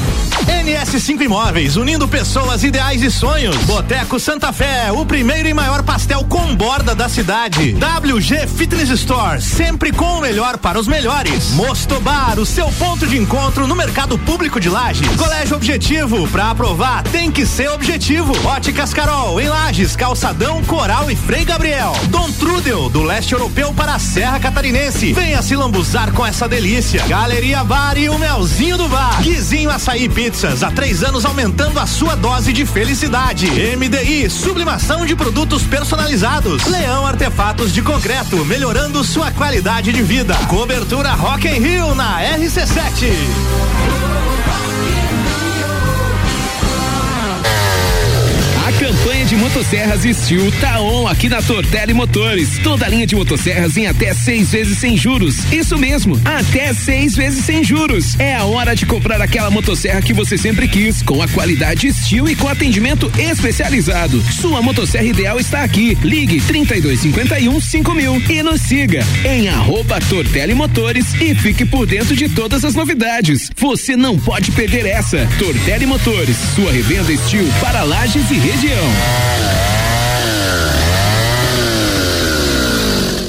[0.48, 3.56] NS5 Imóveis, unindo pessoas, ideais e sonhos.
[3.64, 7.74] Boteco Santa Fé, o primeiro e maior pastel com borda da cidade.
[7.74, 11.50] WG Fitness Store, sempre com o melhor para os melhores.
[11.50, 15.08] Mosto Bar, o seu ponto de encontro no mercado público de Lages.
[15.16, 18.32] Colégio Objetivo, pra aprovar tem que ser objetivo.
[18.46, 21.92] Óticas Carol, em Lages, Calçadão, Coral e Frei Gabriel.
[22.08, 25.12] Dom Trudel, do leste europeu para a Serra Catarinense.
[25.12, 27.06] Venha se lambuzar com essa delícia.
[27.06, 29.22] Galeria Bar e o Melzinho do Bar.
[29.22, 33.48] Guizinho Açaí Pizzas, há três anos aumentando a sua dose de felicidade.
[33.76, 36.64] MDI, sublimação de produtos personalizados.
[36.66, 40.36] Leão Artefatos de Concreto, melhorando sua qualidade de vida.
[40.46, 43.10] Cobertura Rock in Rio na RC7.
[49.28, 52.58] De motosserras Steel tá on aqui na Tortelli Motores.
[52.62, 55.44] Toda a linha de motosserras em até seis vezes sem juros.
[55.52, 58.18] Isso mesmo, até seis vezes sem juros.
[58.18, 62.26] É a hora de comprar aquela motosserra que você sempre quis, com a qualidade Steel
[62.26, 64.22] e com atendimento especializado.
[64.32, 65.98] Sua motosserra ideal está aqui.
[66.02, 72.30] Ligue 3251 5000 e nos siga em arroba Tortelli Motores e fique por dentro de
[72.30, 73.50] todas as novidades.
[73.56, 75.28] Você não pode perder essa.
[75.38, 79.17] Tortelli Motores, sua revenda Steel para lajes e região.
[79.18, 80.77] Yeah.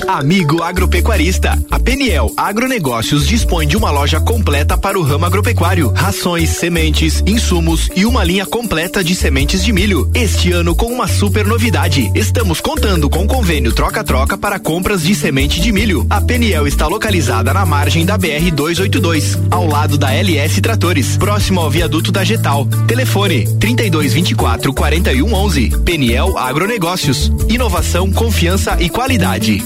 [0.09, 6.49] Amigo agropecuarista, a Peniel Agronegócios dispõe de uma loja completa para o ramo agropecuário, rações,
[6.49, 10.09] sementes, insumos e uma linha completa de sementes de milho.
[10.15, 15.61] Este ano com uma super novidade, estamos contando com convênio troca-troca para compras de semente
[15.61, 16.07] de milho.
[16.09, 21.59] A Peniel está localizada na margem da BR 282, ao lado da LS Tratores, próximo
[21.59, 22.65] ao viaduto da Getal.
[22.87, 25.69] Telefone 3224 4111.
[25.85, 27.31] Peniel Agronegócios.
[27.47, 29.63] Inovação, confiança e qualidade.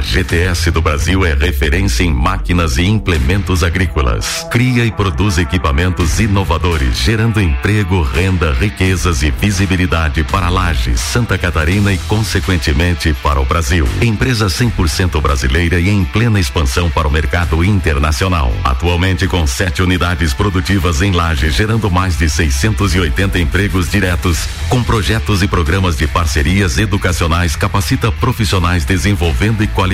[0.00, 4.46] A GTS do Brasil é referência em máquinas e implementos agrícolas.
[4.50, 11.92] Cria e produz equipamentos inovadores, gerando emprego, renda, riquezas e visibilidade para Lages, Santa Catarina
[11.92, 13.86] e, consequentemente, para o Brasil.
[14.00, 18.54] Empresa 100% brasileira e em plena expansão para o mercado internacional.
[18.64, 25.42] Atualmente com sete unidades produtivas em Lages, gerando mais de 680 empregos diretos, com projetos
[25.42, 29.89] e programas de parcerias educacionais, capacita profissionais desenvolvendo e qualificando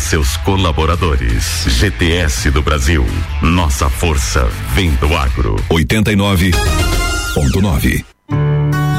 [0.00, 1.64] seus colaboradores.
[1.66, 3.06] GTS do Brasil.
[3.42, 5.56] Nossa força vem do agro.
[5.70, 8.15] 89.9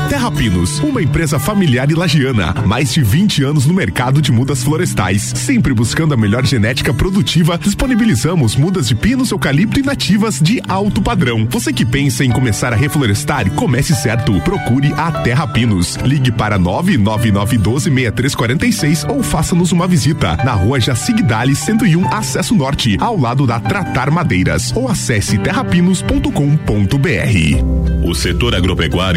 [0.10, 4.64] Terra Pinos, uma empresa familiar e lagiana, mais de 20 anos no mercado de mudas
[4.64, 10.62] florestais, sempre buscando a melhor genética produtiva, disponibilizamos mudas de pinos, eucalipto e nativas de
[10.68, 11.46] alto padrão.
[11.50, 14.40] Você que pensa em começar a reflorestar, comece certo.
[14.42, 15.98] Procure a Terra Pinos.
[15.98, 23.46] Ligue para 999126346 ou faça-nos uma visita na rua Jacigdali 101, acesso norte, ao lado
[23.46, 27.98] da Tratar Madeiras, ou acesse terrapinos.com.br.
[28.08, 29.17] O setor agropecuário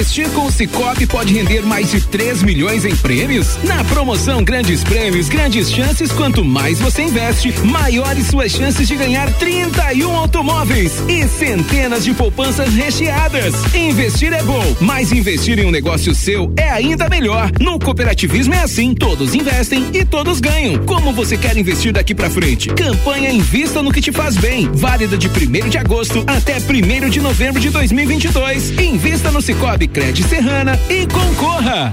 [0.00, 3.58] Investir com o Cicobi pode render mais de 3 milhões em prêmios?
[3.62, 9.30] Na promoção Grandes Prêmios, grandes chances, quanto mais você investe, maiores suas chances de ganhar
[9.34, 13.52] 31 automóveis e centenas de poupanças recheadas.
[13.74, 17.50] Investir é bom, mas investir em um negócio seu é ainda melhor.
[17.60, 20.82] No cooperativismo é assim, todos investem e todos ganham.
[20.86, 22.70] Como você quer investir daqui para frente?
[22.70, 27.20] Campanha Invista no que te faz bem, válida de 1 de agosto até 1 de
[27.20, 28.70] novembro de 2022.
[28.80, 31.92] Invista no Cicobi Cred Serrana e concorra!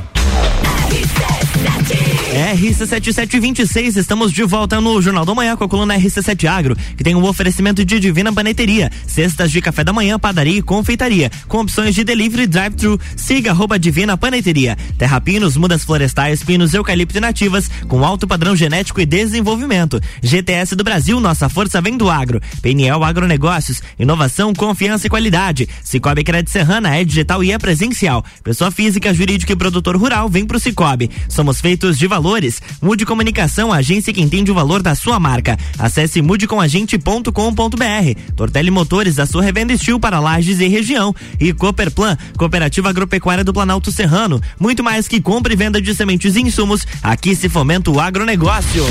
[2.33, 7.15] RC7726, estamos de volta no Jornal da Manhã com a coluna RC7 Agro, que tem
[7.15, 11.95] um oferecimento de Divina Paneteria, cestas de café da manhã, padaria e confeitaria, com opções
[11.95, 12.99] de delivery drive-thru.
[13.15, 14.77] Siga arroba Divina Paneteria.
[14.97, 20.01] Terra Pinos, mudas florestais, pinos, eucalipto e nativas, com alto padrão genético e desenvolvimento.
[20.21, 22.41] GTS do Brasil, nossa força vem do agro.
[22.61, 25.69] PNL Agronegócios, inovação, confiança e qualidade.
[25.81, 28.23] Cicobi Credit Serrana é digital e é presencial.
[28.43, 31.09] Pessoa física, jurídica e produtor rural, vem pro Cicobi.
[31.29, 32.59] Somos feitos de valores.
[32.81, 35.57] Mude Comunicação, agência que entende o valor da sua marca.
[35.77, 38.33] Acesse mudecomagente.com.br.
[38.35, 41.15] Tortelli Motores, a sua revenda estilo para lajes e região.
[41.39, 44.41] E Cooperplan, Cooperativa Agropecuária do Planalto Serrano.
[44.59, 48.83] Muito mais que compra e venda de sementes e insumos, aqui se fomenta o agronegócio.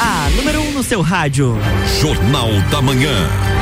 [0.00, 1.58] A número 1 um no seu rádio.
[2.00, 3.59] Jornal da Manhã.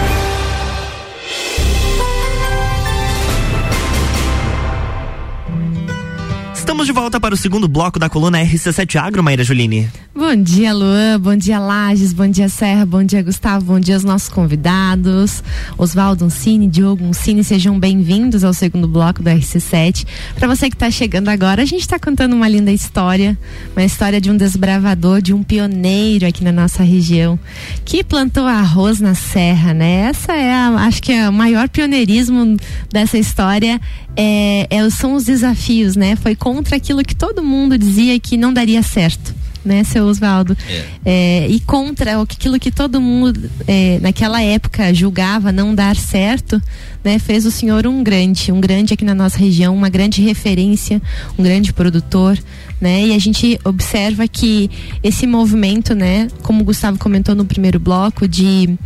[6.68, 9.88] Estamos de volta para o segundo bloco da coluna RC7 Agro, Maíra Juline.
[10.14, 11.18] Bom dia, Luan.
[11.18, 12.12] Bom dia, Lages.
[12.12, 12.84] Bom dia, Serra.
[12.84, 13.64] Bom dia, Gustavo.
[13.64, 15.42] Bom dia aos nossos convidados.
[15.78, 20.04] Oswaldo Uncini, Diogo Uncini, sejam bem-vindos ao segundo bloco do RC7.
[20.34, 23.38] Para você que está chegando agora, a gente está contando uma linda história,
[23.74, 27.38] uma história de um desbravador, de um pioneiro aqui na nossa região,
[27.82, 30.10] que plantou arroz na serra, né?
[30.10, 32.58] Essa é, a, acho que é o maior pioneirismo
[32.92, 33.80] dessa história
[34.20, 36.16] é, é, são os desafios, né?
[36.16, 39.32] Foi contra aquilo que todo mundo dizia que não daria certo.
[39.64, 40.56] né, seu Oswaldo?
[41.04, 46.60] É, e contra aquilo que todo mundo é, naquela época julgava não dar certo,
[47.04, 51.02] né, fez o senhor um grande, um grande aqui na nossa região, uma grande referência,
[51.38, 52.38] um grande produtor,
[52.80, 53.06] né?
[53.06, 54.70] E a gente observa que
[55.02, 58.76] esse movimento, né, como o Gustavo comentou no primeiro bloco, de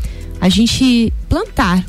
[0.40, 1.84] a gente plantar,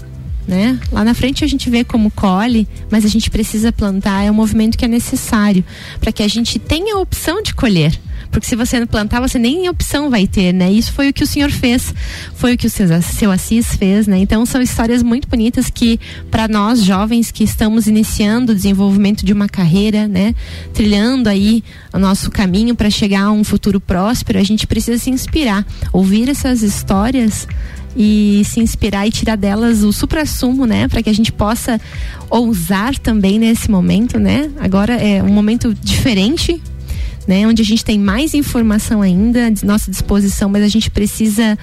[0.48, 0.80] né?
[0.92, 4.34] Lá na frente a gente vê como colhe, mas a gente precisa plantar, é um
[4.34, 5.64] movimento que é necessário
[6.00, 7.98] para que a gente tenha a opção de colher.
[8.34, 10.72] Porque se você não plantar, você nem opção vai ter, né?
[10.72, 11.94] Isso foi o que o senhor fez,
[12.34, 14.18] foi o que o seu, Assis fez, né?
[14.18, 16.00] Então são histórias muito bonitas que
[16.32, 20.34] para nós jovens que estamos iniciando o desenvolvimento de uma carreira, né,
[20.74, 25.12] trilhando aí o nosso caminho para chegar a um futuro próspero, a gente precisa se
[25.12, 27.48] inspirar, ouvir essas histórias
[27.96, 31.80] e se inspirar e tirar delas o supra-sumo, né, para que a gente possa
[32.30, 34.50] ousar também nesse momento, né?
[34.60, 36.62] Agora é um momento diferente,
[37.28, 41.58] né, onde a gente tem mais informação ainda à nossa disposição, mas a gente precisa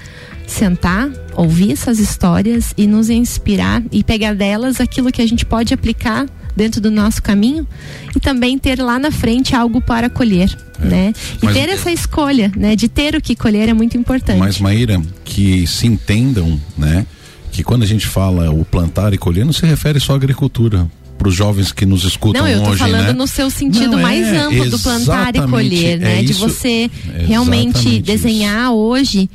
[0.47, 5.73] sentar, ouvir essas histórias e nos inspirar e pegar delas aquilo que a gente pode
[5.73, 7.67] aplicar dentro do nosso caminho
[8.15, 11.13] e também ter lá na frente algo para colher, né?
[11.41, 14.39] E Mas- ter essa escolha, né, de ter o que colher é muito importante.
[14.39, 17.05] Mas, Maíra, que se entendam, né?
[17.51, 20.89] Que quando a gente fala o plantar e colher, não se refere só à agricultura.
[21.17, 23.13] Para os jovens que nos escutam Não, eu hoje, falando né?
[23.13, 26.19] no seu sentido Não, é, mais amplo do plantar e colher, né?
[26.19, 29.29] é de isso- você é realmente desenhar hoje.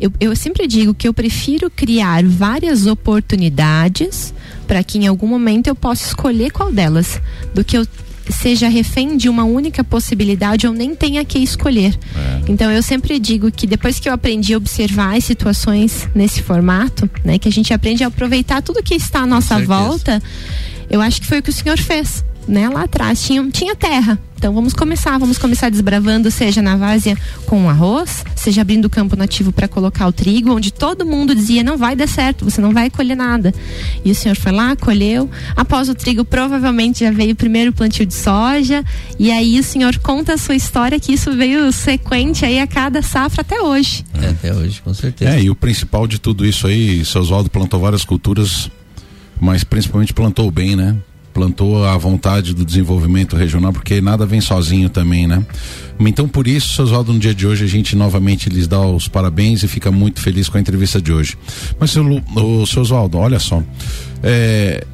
[0.00, 4.32] Eu, eu sempre digo que eu prefiro criar várias oportunidades
[4.66, 7.20] para que em algum momento eu possa escolher qual delas,
[7.54, 7.86] do que eu
[8.30, 11.98] seja refém de uma única possibilidade ou nem tenha que escolher.
[12.46, 17.08] Então eu sempre digo que depois que eu aprendi a observar as situações nesse formato,
[17.24, 20.22] né, que a gente aprende a aproveitar tudo que está à nossa volta,
[20.90, 22.24] eu acho que foi o que o senhor fez.
[22.48, 24.18] Né, lá atrás tinha, tinha terra.
[24.38, 28.90] Então vamos começar, vamos começar desbravando, seja na várzea com o arroz, seja abrindo o
[28.90, 32.60] campo nativo para colocar o trigo, onde todo mundo dizia não vai dar certo, você
[32.60, 33.52] não vai colher nada.
[34.04, 35.28] E o senhor foi lá, colheu.
[35.56, 38.84] Após o trigo, provavelmente já veio o primeiro plantio de soja.
[39.18, 43.02] E aí o senhor conta a sua história que isso veio sequente aí a cada
[43.02, 44.04] safra até hoje.
[44.22, 45.32] É, até hoje, com certeza.
[45.32, 48.70] É, e o principal de tudo isso aí, seu Oswaldo plantou várias culturas,
[49.40, 50.96] mas principalmente plantou bem, né?
[51.38, 55.46] Plantou a vontade do desenvolvimento regional, porque nada vem sozinho também, né?
[56.00, 59.62] Então, por isso, Oswaldo, no dia de hoje, a gente novamente lhes dá os parabéns
[59.62, 61.38] e fica muito feliz com a entrevista de hoje.
[61.78, 63.62] Mas, seu, o, seu Oswaldo, olha só.
[64.20, 64.84] é,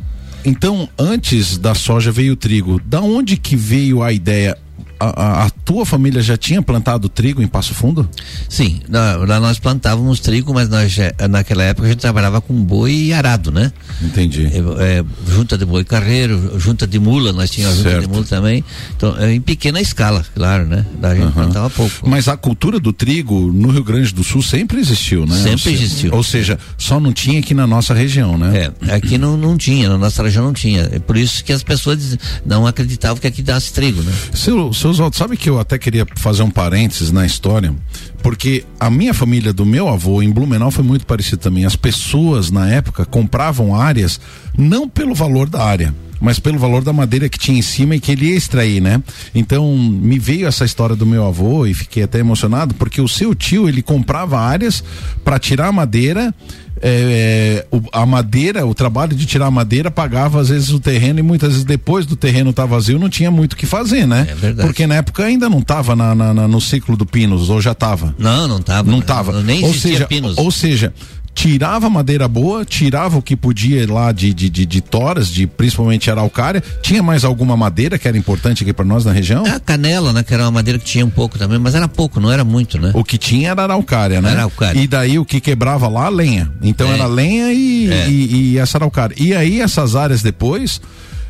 [0.44, 2.78] então, antes da soja veio o trigo.
[2.84, 4.58] Da onde que veio a ideia?
[5.00, 8.08] A, a- a tua família já tinha plantado trigo em Passo Fundo?
[8.48, 12.92] Sim, lá nós plantávamos trigo, mas nós já- naquela época a gente trabalhava com boi
[12.92, 13.72] e arado, né?
[14.02, 14.46] Entendi.
[14.46, 18.64] É, é, junta de boi carreiro, junta de mula, nós tínhamos junta de mula também.
[18.96, 20.84] Então, é, em pequena escala, claro, né?
[21.00, 21.32] Da gente Aham.
[21.32, 22.08] plantava pouco.
[22.08, 25.36] Mas a cultura do trigo no Rio Grande do Sul sempre existiu, né?
[25.36, 26.14] Sempre Ou seja- existiu.
[26.14, 28.72] Ou seja, só não tinha aqui na nossa região, né?
[28.88, 30.88] É, aqui não, não tinha, na nossa região não tinha.
[30.92, 34.12] É por isso que as pessoas não acreditavam que aqui desse trigo, né?
[34.34, 37.74] Seu, seu Oswaldo, sabe que eu até queria fazer um parênteses na história?
[38.22, 41.64] Porque a minha família do meu avô em Blumenau foi muito parecida também.
[41.64, 44.20] As pessoas na época compravam áreas
[44.56, 48.00] não pelo valor da área, mas pelo valor da madeira que tinha em cima e
[48.00, 49.02] que ele ia extrair, né?
[49.34, 53.34] Então me veio essa história do meu avô e fiquei até emocionado porque o seu
[53.34, 54.82] tio ele comprava áreas
[55.22, 56.34] para tirar a madeira.
[56.82, 61.18] É, o- a madeira, o trabalho de tirar a madeira pagava às vezes o terreno
[61.20, 64.26] e muitas vezes depois do terreno estar vazio não tinha muito o que fazer, né?
[64.30, 64.66] É verdade.
[64.68, 67.72] Porque na época ainda não estava na, na- na- no ciclo do Pinos, ou já
[67.72, 68.14] estava?
[68.18, 68.90] Não, não tava.
[68.90, 69.42] Não estava.
[69.42, 70.36] Nem ou existia seja, pinos.
[70.38, 70.92] Ou seja,
[71.34, 76.10] tirava madeira boa, tirava o que podia lá de, de, de, de toras, de principalmente
[76.10, 76.62] araucária.
[76.80, 79.44] Tinha mais alguma madeira que era importante aqui para nós na região?
[79.44, 80.22] A canela, né?
[80.22, 82.78] Que era uma madeira que tinha um pouco também, mas era pouco, não era muito,
[82.78, 82.92] né?
[82.94, 84.30] O que tinha era araucária, né?
[84.30, 84.78] Araucária.
[84.80, 86.50] E daí o que quebrava lá, lenha.
[86.62, 86.94] Então É.
[86.94, 88.08] era lenha e, É.
[88.08, 89.14] e, e essa araucária.
[89.18, 90.80] E aí essas áreas depois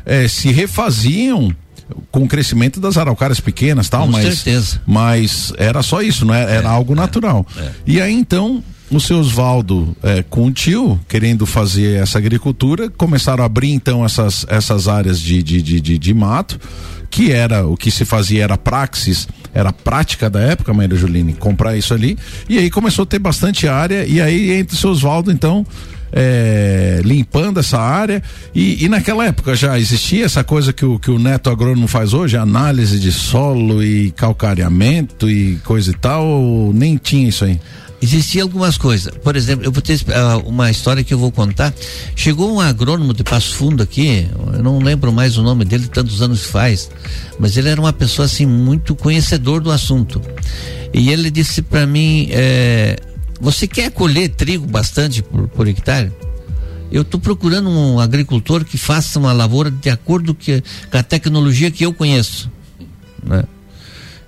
[0.05, 1.51] eh, se refaziam
[2.11, 4.81] com o crescimento das araucárias pequenas tal, Com mas, certeza.
[4.87, 7.45] mas era só isso, não era, era algo natural.
[7.85, 13.43] E aí então o seu Osvaldo eh, com o tio querendo fazer essa agricultura começaram
[13.43, 16.59] a abrir então essas, essas áreas de, de, de, de, de mato
[17.09, 21.77] que era o que se fazia era praxis, era prática da época, Maíra Juline, comprar
[21.77, 22.17] isso ali.
[22.49, 25.65] E aí começou a ter bastante área, e aí entre o seu Oswaldo, então,
[26.11, 28.21] é, limpando essa área.
[28.53, 32.13] E, e naquela época já existia essa coisa que o, que o neto agrônomo faz
[32.13, 37.59] hoje, análise de solo e calcareamento e coisa e tal, nem tinha isso aí?
[38.05, 39.13] Existia algumas coisas.
[39.17, 41.73] Por exemplo, eu vou ter uh, uma história que eu vou contar.
[42.15, 46.21] Chegou um agrônomo de Passo Fundo aqui, eu não lembro mais o nome dele, tantos
[46.21, 46.89] anos faz,
[47.39, 50.21] mas ele era uma pessoa assim muito conhecedor do assunto.
[50.93, 52.97] E ele disse para mim, é,
[53.41, 56.11] você quer colher trigo bastante por, por hectare?
[56.91, 61.71] Eu estou procurando um agricultor que faça uma lavoura de acordo que, com a tecnologia
[61.71, 62.49] que eu conheço.
[63.23, 63.43] Né?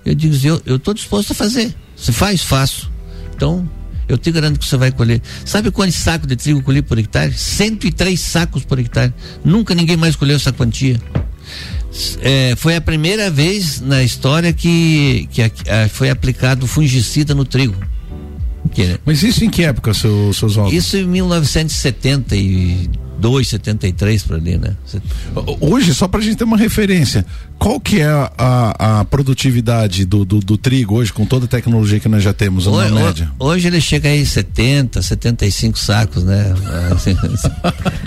[0.04, 0.34] Eu digo,
[0.66, 1.74] eu estou disposto a fazer.
[1.96, 2.90] Se faz, faço.
[3.38, 3.70] Então,
[4.08, 5.22] eu te garanto que você vai colher.
[5.44, 7.32] Sabe quantos sacos de trigo colhi por hectare?
[7.32, 9.14] 103 sacos por hectare.
[9.44, 11.00] Nunca ninguém mais colheu essa quantia.
[12.20, 15.50] É, foi a primeira vez na história que, que a,
[15.84, 17.76] a, foi aplicado fungicida no trigo.
[18.72, 20.56] Que, Mas isso em que época, seu, seus?
[20.72, 22.90] Isso em 1972,
[23.44, 24.76] 73 para ali, né?
[25.60, 27.26] Hoje, só para a gente ter uma referência,
[27.58, 31.48] qual que é a, a, a produtividade do, do, do, trigo hoje, com toda a
[31.48, 33.30] tecnologia que nós já temos, hoje, na média?
[33.38, 36.54] Hoje ele chega aí 70, 75 sacos, né?
[36.92, 37.16] Assim,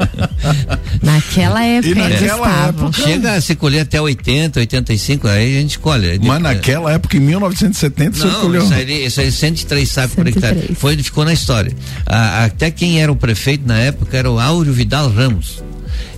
[1.04, 5.80] naquela época, e naquela época chega a se colher até 80, 85, aí a gente
[5.80, 6.20] colhe.
[6.24, 8.64] Mas naquela época, em 1970, não, você colheu?
[8.64, 10.16] Isso aí, isso aí 103 sacos 103.
[10.16, 10.76] por hectare.
[10.76, 11.76] Foi, ficou na história.
[12.06, 15.62] Ah, até quem era o prefeito na época era o Áureo Vidal Ramos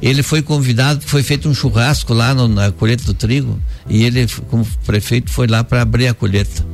[0.01, 3.57] ele foi convidado, foi feito um churrasco lá no, na colheita do trigo
[3.87, 6.65] e ele, como prefeito, foi lá para abrir a colheita.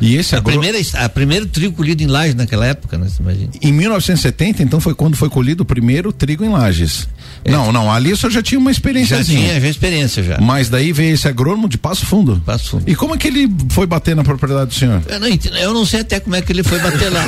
[0.00, 3.06] E esse a primeira a primeiro trigo colhido em Lages naquela época, né?
[3.20, 3.50] Imagina.
[3.60, 7.06] Em 1970, então foi quando foi colhido o primeiro trigo em Lages.
[7.44, 7.50] É.
[7.50, 9.18] Não, não, ali o senhor já tinha uma experiência.
[9.18, 10.38] Já tinha, já experiência já.
[10.40, 12.42] Mas daí veio esse agrônomo de Passo Fundo.
[12.44, 12.84] Passo Fundo.
[12.86, 15.02] E como é que ele foi bater na propriedade do senhor?
[15.06, 17.24] Eu não, eu não sei até como é que ele foi bater lá.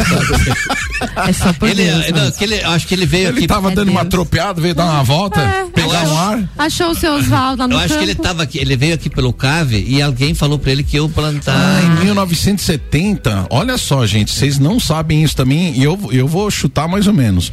[1.28, 3.38] é só por ele, Deus, não, que ele, acho que ele veio ele aqui.
[3.40, 3.96] Ele tava é dando Deus.
[3.96, 6.50] uma tropeada, veio dar uma volta, é, pegar um ar.
[6.58, 8.00] Achou o seu Oswaldo lá no Eu acho campo.
[8.00, 10.96] que ele tava aqui, ele veio aqui pelo CAVE e alguém falou para ele que
[10.96, 11.54] eu plantar.
[11.54, 16.50] Ah, em 1970, olha só, gente, vocês não sabem isso também e eu, eu vou
[16.50, 17.52] chutar mais ou menos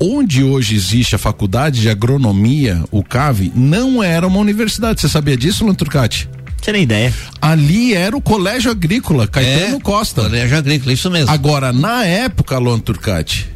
[0.00, 5.00] onde hoje existe a faculdade de agronomia, o CAV, não era uma universidade.
[5.00, 6.28] Você sabia disso, Luan Turcati?
[6.60, 7.12] Tinha nem ideia.
[7.40, 10.22] Ali era o Colégio Agrícola, Caetano é, Costa.
[10.22, 11.30] Colégio Agrícola, isso mesmo.
[11.30, 13.48] Agora, na época, Luan Turcati,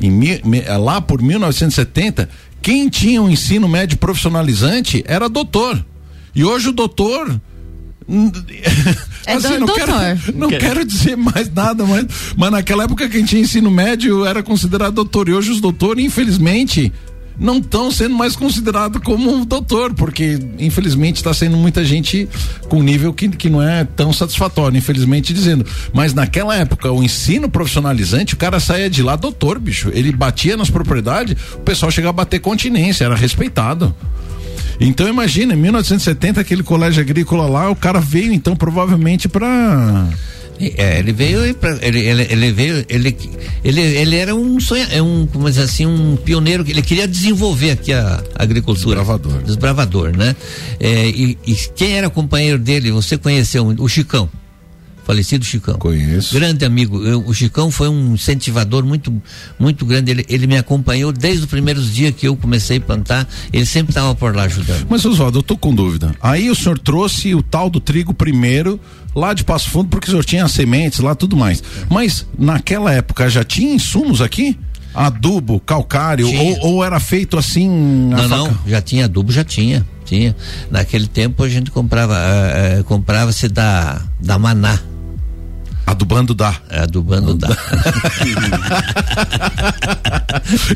[0.00, 0.42] em,
[0.78, 2.28] lá por 1970,
[2.62, 5.84] quem tinha um ensino médio profissionalizante era doutor.
[6.34, 7.40] E hoje o doutor
[9.26, 9.84] é assim, não, doutor.
[9.84, 12.06] Quero, não quero dizer mais nada, mas,
[12.36, 15.28] mas naquela época quem tinha ensino médio era considerado doutor.
[15.28, 16.92] E hoje os doutores, infelizmente,
[17.38, 22.28] não estão sendo mais considerados como doutor, porque infelizmente está sendo muita gente
[22.68, 25.64] com nível que, que não é tão satisfatório, infelizmente dizendo.
[25.92, 29.90] Mas naquela época, o ensino profissionalizante, o cara saía de lá doutor, bicho.
[29.92, 33.94] Ele batia nas propriedades, o pessoal chegava a bater continência, era respeitado.
[34.80, 40.08] Então imagina, em 1970 aquele colégio agrícola lá, o cara veio então provavelmente para
[40.58, 43.16] é, ele veio pra, ele, ele, ele, veio ele,
[43.62, 47.72] ele, ele era um sonho, é um como dizer assim um pioneiro ele queria desenvolver
[47.72, 48.96] aqui a, a agricultura.
[48.96, 50.34] Desbravador, desbravador né?
[50.80, 52.90] É, e, e, quem era companheiro dele?
[52.90, 54.28] Você conheceu o Chicão
[55.06, 55.78] falecido Chicão.
[55.78, 56.34] Conheço.
[56.34, 57.02] Grande amigo.
[57.06, 59.22] Eu, o Chicão foi um incentivador muito,
[59.56, 60.10] muito grande.
[60.10, 63.28] Ele, ele me acompanhou desde os primeiros dias que eu comecei a plantar.
[63.52, 64.84] Ele sempre estava por lá ajudando.
[64.90, 66.12] Mas, Oswaldo, eu tô com dúvida.
[66.20, 68.80] Aí o senhor trouxe o tal do trigo primeiro
[69.14, 71.62] lá de Passo Fundo, porque o senhor tinha as sementes lá tudo mais.
[71.88, 74.58] Mas naquela época já tinha insumos aqui?
[74.92, 77.68] Adubo, calcário, ou, ou, era feito assim?
[77.68, 79.86] Não, não, já tinha adubo, já tinha.
[80.06, 80.34] Tinha.
[80.70, 84.80] Naquele tempo a gente comprava, uh, comprava-se da, da Maná.
[85.86, 86.54] Adubando dá.
[86.68, 87.48] Adubando dá.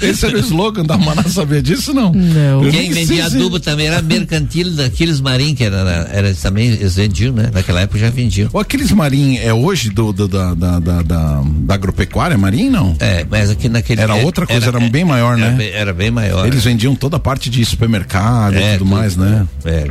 [0.01, 2.13] Esse era o slogan da Maná, sabia disso não?
[2.13, 2.71] Não.
[2.71, 7.51] Quem vendia adubo também era mercantil daqueles marim, que era, era também, eles vendiam, né?
[7.53, 8.49] Naquela época já vendiam.
[8.53, 12.97] O aqueles marim é hoje do, do da, da, da, da, da agropecuária marim, não?
[13.01, 14.01] É, mas aqui naquele.
[14.01, 15.57] Era outra coisa, era, era bem maior, era né?
[15.57, 16.47] Bem, era bem maior.
[16.47, 19.47] Eles vendiam toda a parte de supermercado é, e tudo, tudo, mais, né?
[19.65, 19.91] É.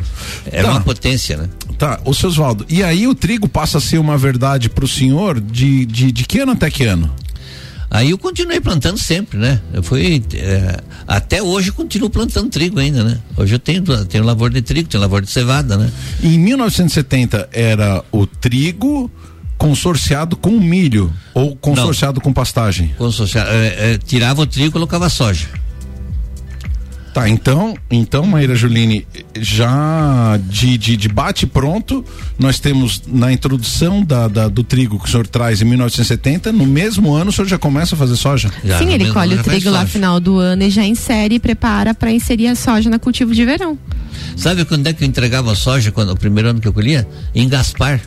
[0.52, 0.72] Era tá.
[0.72, 1.50] uma potência, né?
[1.80, 5.40] Tá, o seu Oswaldo, e aí o trigo passa a ser uma verdade pro senhor
[5.40, 7.10] de, de, de que ano até que ano?
[7.90, 9.62] Aí eu continuei plantando sempre, né?
[9.74, 13.18] Eu fui é, até hoje continuo plantando trigo ainda, né?
[13.38, 15.90] Hoje eu tenho tenho lavoura de trigo, tenho lavoura de cevada, né?
[16.22, 19.10] Em 1970 era o trigo
[19.58, 22.22] consorciado com milho ou consorciado Não.
[22.22, 22.94] com pastagem?
[22.98, 25.48] Consorciado, é, é, tirava o trigo e colocava soja.
[27.14, 29.06] Tá, então, então, Maíra Juline,
[29.40, 32.06] já de, de, de bate pronto,
[32.38, 36.66] nós temos na introdução da, da, do trigo que o senhor traz em 1970, no
[36.66, 38.52] mesmo ano o senhor já começa a fazer soja?
[38.64, 41.40] Já, Sim, ele colhe o trigo lá no final do ano e já insere e
[41.40, 43.78] prepara para inserir a soja no cultivo de verão.
[44.36, 47.08] Sabe quando é que eu entregava a soja, quando, o primeiro ano que eu colhia?
[47.34, 48.02] Em Gaspar.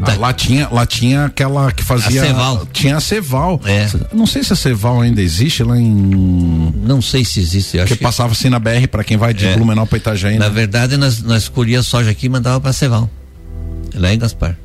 [0.00, 2.22] Ah, lá tinha, lá tinha aquela que fazia.
[2.22, 2.68] A Ceval.
[2.72, 3.60] Tinha a Ceval.
[3.64, 3.88] É.
[4.12, 6.72] Não sei se a Ceval ainda existe lá em.
[6.84, 7.78] Não sei se existe.
[7.80, 9.54] Acho que, que passava assim na BR para quem vai de É.
[9.56, 10.38] Blumenau para Itajaí.
[10.38, 10.54] Na né?
[10.54, 13.10] verdade, nós, nós colhia soja aqui e mandava pra Ceval.
[13.94, 14.56] Lá em Gaspar.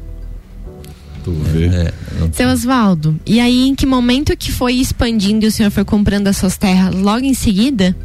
[1.24, 1.66] Tu vê.
[1.68, 5.72] É, não- Seu Oswaldo, e aí em que momento que foi expandindo e o senhor
[5.72, 7.96] foi comprando as suas terras logo em seguida?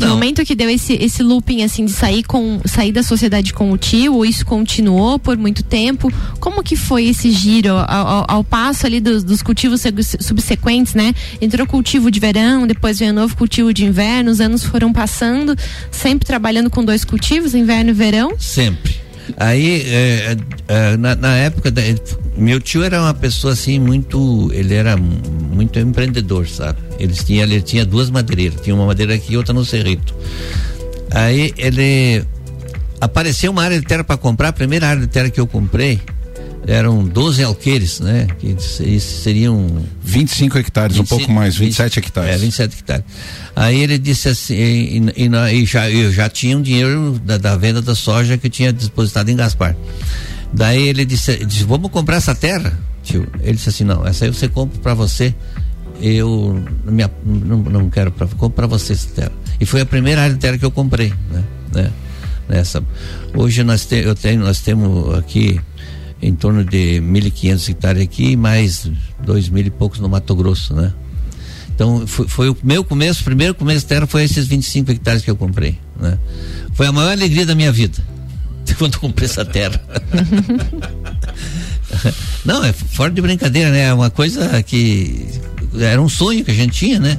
[0.00, 0.14] Que Não.
[0.14, 3.76] momento que deu esse, esse looping assim de sair com sair da sociedade com o
[3.76, 6.10] tio, ou isso continuou por muito tempo?
[6.40, 9.82] Como que foi esse giro ao, ao- ao passo ali dos, dos cultivos
[10.20, 11.12] subsequentes, né?
[11.40, 15.54] Entrou cultivo de verão, depois veio novo cultivo de inverno, os anos foram passando,
[15.90, 18.32] sempre trabalhando com dois cultivos, inverno e verão.
[18.38, 18.96] Sempre.
[19.36, 20.36] Aí, é,
[20.68, 21.82] é, na, na época, da-
[22.36, 24.50] meu tio era uma pessoa assim, muito.
[24.52, 25.20] Ele era mu-
[25.52, 26.78] muito empreendedor, sabe?
[26.98, 30.14] Ele tinha, ele tinha duas madeireiras, tinha uma madeira aqui e outra no Cerrito.
[31.10, 32.24] Aí ele.
[33.00, 35.98] Apareceu uma área de terra para comprar, a primeira área de terra que eu comprei
[36.66, 38.26] eram 12 alqueires, né?
[38.38, 42.34] Que se- seriam 25 hectares, um pouco mais, 27 hectares.
[42.34, 43.04] é, 27 hectares.
[43.56, 47.56] Aí ele disse assim, e, e- e já, eu já tinha um dinheiro da, da
[47.56, 49.74] venda da soja que eu tinha depositado em Gaspar.
[50.52, 53.26] Daí ele disse, disse, vamos comprar essa terra, tio.
[53.40, 55.34] Ele disse assim, não, essa aí você compra para você.
[56.02, 56.62] Eu
[57.04, 59.32] ap- não, não quero para compro para você essa terra.
[59.60, 61.44] E foi a primeira área de terra que eu comprei, né?
[61.74, 61.90] né?
[62.48, 62.82] Nessa.
[63.34, 65.60] Hoje nós te, eu tenho, nós temos aqui
[66.22, 68.90] em torno de 1.500 hectares aqui, mais
[69.24, 70.92] dois mil e poucos no Mato Grosso, né?
[71.74, 75.22] Então foi, foi o meu começo, o primeiro começo de terra foi esses 25 hectares
[75.22, 76.18] que eu comprei, né?
[76.74, 77.98] Foi a maior alegria da minha vida
[78.76, 79.80] quando eu comprei essa terra.
[82.44, 83.84] Não, é fora de brincadeira, né?
[83.84, 85.26] É uma coisa que
[85.78, 87.18] era um sonho que a gente tinha, né?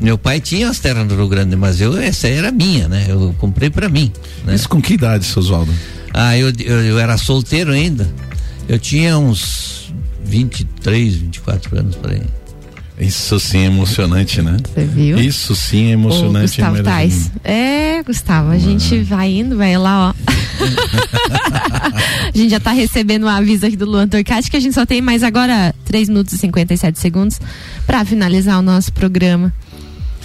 [0.00, 3.06] Meu pai tinha as terras no Rio Grande, mas eu essa era minha, né?
[3.08, 4.12] Eu comprei para mim.
[4.44, 4.54] Né?
[4.54, 5.72] Isso com que idade, seu Oswaldo?
[6.14, 8.08] Ah, eu, eu, eu era solteiro ainda.
[8.68, 9.92] Eu tinha uns
[10.24, 12.22] 23, 24 anos por aí.
[12.98, 14.56] Isso sim é emocionante, né?
[14.72, 15.18] Você viu?
[15.18, 16.62] Isso sim é emocionante.
[16.62, 16.84] Ô, Gustavo mesmo.
[16.84, 17.30] Tais.
[17.42, 20.14] É, Gustavo, a gente vai indo, vai lá, ó.
[22.32, 24.86] a gente já tá recebendo um aviso aqui do Luan Torcati que a gente só
[24.86, 27.40] tem mais agora 3 minutos e 57 segundos
[27.84, 29.52] pra finalizar o nosso programa.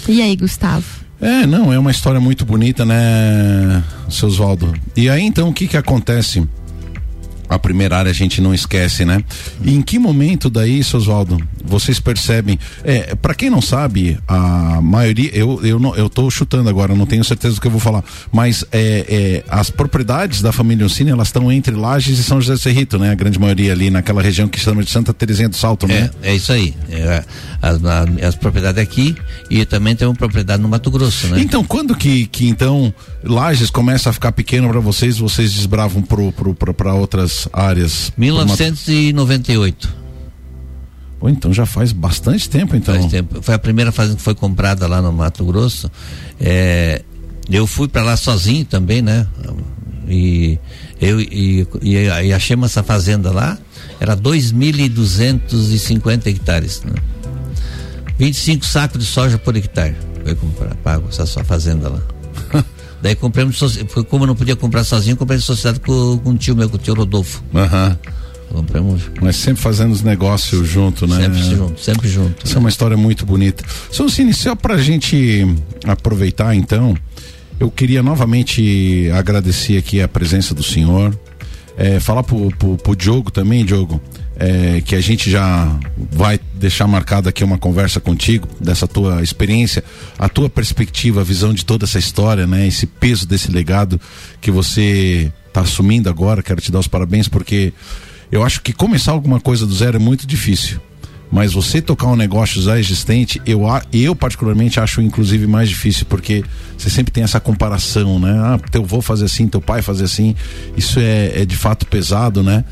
[0.08, 0.99] E aí, Gustavo?
[1.22, 4.74] É, não, é uma história muito bonita, né, seu Oswaldo?
[4.96, 6.48] E aí então o que que acontece?
[7.50, 9.24] A primeira área a gente não esquece, né?
[9.64, 12.60] E em que momento daí, seu Oswaldo, vocês percebem?
[12.84, 17.06] É, para quem não sabe, a maioria, eu, eu, não, eu tô chutando agora, não
[17.06, 21.10] tenho certeza do que eu vou falar, mas é, é, as propriedades da família Oncini,
[21.10, 23.12] elas estão entre Lages e São José do Cerrito, né?
[23.12, 26.12] A grande maioria ali naquela região que chama de Santa Terezinha do Salto, né?
[26.22, 26.76] É, é isso aí.
[26.90, 27.24] É,
[27.62, 27.80] as,
[28.24, 29.16] as propriedades aqui
[29.50, 31.42] e também tem uma propriedade no Mato Grosso, né?
[31.42, 32.94] Então, quando que, que então
[33.24, 38.12] Lages começa a ficar pequeno para vocês, vocês desbravam pro, pro, pro, para outras áreas?
[38.18, 40.00] 1998.
[41.20, 42.96] Pô, então já faz bastante tempo, então.
[42.96, 43.42] Faz tempo.
[43.42, 45.92] Foi a primeira fazenda que foi comprada lá no Mato Grosso.
[46.40, 47.02] É,
[47.50, 49.28] eu fui para lá sozinho também, né?
[50.08, 50.58] E
[51.00, 53.58] eu e, e, e achamos essa fazenda lá,
[54.00, 56.82] era 2.250 hectares.
[56.84, 56.94] Né?
[58.18, 59.96] 25 sacos de soja por hectare.
[60.24, 62.02] Foi comprar, pago essa sua fazenda lá.
[63.02, 63.18] Daí
[63.88, 66.70] foi como eu não podia comprar sozinho, comprei em sociedade com, com um tio meu,
[66.70, 67.44] com o tio Rodolfo.
[67.54, 67.98] Aham.
[68.52, 71.18] Compramos Mas sempre fazendo os negócios junto, né?
[71.18, 72.46] sempre junto, sempre junto.
[72.46, 73.64] Isso é uma história muito bonita.
[73.92, 75.46] Sonsini, só pra gente
[75.86, 76.98] aproveitar então,
[77.60, 81.18] eu queria novamente agradecer aqui a presença do senhor.
[81.78, 84.02] É, falar pro, pro, pro Diogo também, Diogo,
[84.40, 85.78] é, que a gente já
[86.12, 89.84] vai deixar marcada aqui uma conversa contigo, dessa tua experiência,
[90.18, 92.66] a tua perspectiva, a visão de toda essa história, né?
[92.66, 94.00] Esse peso desse legado
[94.40, 96.42] que você está assumindo agora.
[96.42, 97.74] Quero te dar os parabéns porque
[98.32, 100.80] eu acho que começar alguma coisa do zero é muito difícil.
[101.32, 103.62] Mas você tocar um negócio já existente, eu,
[103.94, 106.44] eu particularmente acho inclusive mais difícil, porque
[106.76, 108.32] você sempre tem essa comparação, né?
[108.32, 110.36] Ah, teu avô fazer assim, teu pai fazer assim.
[110.76, 112.64] Isso é, é de fato pesado, né?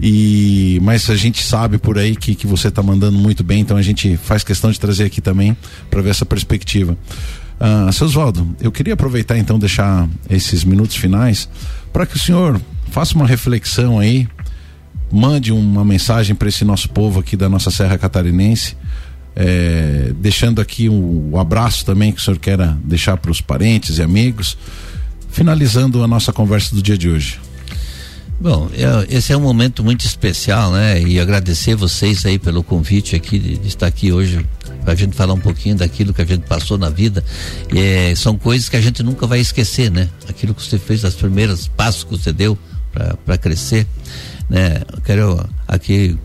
[0.00, 3.76] E, mas a gente sabe por aí que, que você está mandando muito bem, então
[3.76, 5.56] a gente faz questão de trazer aqui também
[5.90, 6.96] para ver essa perspectiva.
[7.58, 11.48] Ah, seu Oswaldo, eu queria aproveitar então deixar esses minutos finais
[11.92, 14.28] para que o senhor faça uma reflexão aí,
[15.10, 18.76] mande uma mensagem para esse nosso povo aqui da nossa Serra Catarinense,
[19.36, 23.98] é, deixando aqui um, um abraço também que o senhor queira deixar para os parentes
[23.98, 24.56] e amigos,
[25.30, 27.38] finalizando a nossa conversa do dia de hoje.
[28.40, 31.00] Bom, é- esse é um momento muito especial, né?
[31.00, 34.44] E agradecer vocês aí pelo convite aqui de, estar aqui hoje
[34.82, 37.24] para a gente falar um pouquinho daquilo que a gente passou na vida.
[37.74, 40.08] É, são coisas que a gente nunca vai esquecer, né?
[40.28, 42.58] Aquilo que você fez, os primeiros passos que você deu
[43.24, 43.86] para crescer.
[44.50, 44.82] né?
[45.04, 46.18] Quero aqui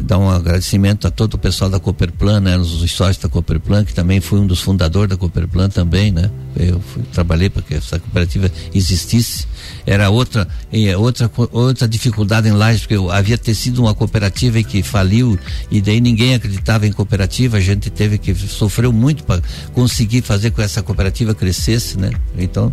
[0.00, 3.94] dar um agradecimento a todo o pessoal da Cooperplan, né, os sócios da Cooperplan, que
[3.94, 6.30] também fui um dos fundadores da Cooperplan também, né?
[6.56, 9.46] Eu fui, trabalhei para que essa cooperativa existisse.
[9.84, 10.46] Era outra
[10.96, 15.38] outra outra dificuldade em Lages, porque eu havia ter sido uma cooperativa que faliu
[15.70, 19.42] e daí ninguém acreditava em cooperativa, a gente teve que sofreu muito para
[19.72, 22.10] conseguir fazer com que essa cooperativa crescesse, né?
[22.38, 22.72] Então,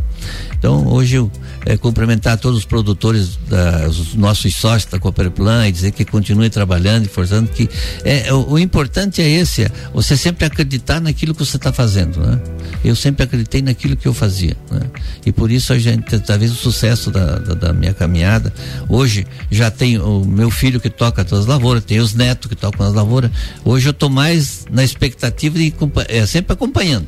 [0.58, 1.32] então hoje eu
[1.66, 6.50] é, cumprimentar todos os produtores, da, os nossos sócios da Cooperplan e dizer que continue
[6.50, 7.70] trabalhando forçando que
[8.04, 12.20] é, o, o, importante é esse, é você sempre acreditar naquilo que você está fazendo,
[12.20, 12.40] né?
[12.84, 14.82] Eu sempre acreditei naquilo que eu fazia, né?
[15.26, 18.54] E por isso a gente, talvez o sucesso da, da, da minha caminhada,
[18.90, 22.86] hoje já tem o meu filho que toca as lavouras, tem os netos que tocam
[22.86, 23.32] as lavouras,
[23.64, 25.74] hoje eu estou mais na expectativa de
[26.08, 27.08] é, sempre acompanhando,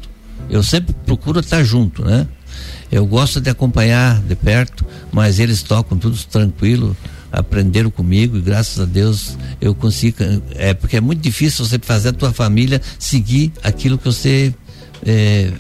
[0.49, 2.28] eu sempre procuro estar junto, né?
[2.91, 6.95] Eu gosto de acompanhar de perto, mas eles tocam tudo tranquilo,
[7.34, 10.18] aprenderam comigo e graças a Deus eu consigo.
[10.54, 14.54] É porque é muito difícil você fazer a tua família seguir aquilo que você
[15.04, 15.52] é,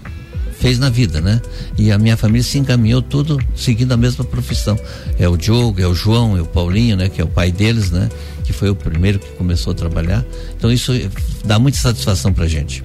[0.59, 1.41] fez na vida, né?
[1.75, 4.77] E a minha família se encaminhou tudo seguindo a mesma profissão.
[5.17, 7.09] É o Diogo, é o João, é o Paulinho, né?
[7.09, 8.07] Que é o pai deles, né?
[8.43, 10.23] Que foi o primeiro que começou a trabalhar.
[10.55, 10.93] Então isso
[11.43, 12.83] dá muita satisfação pra gente.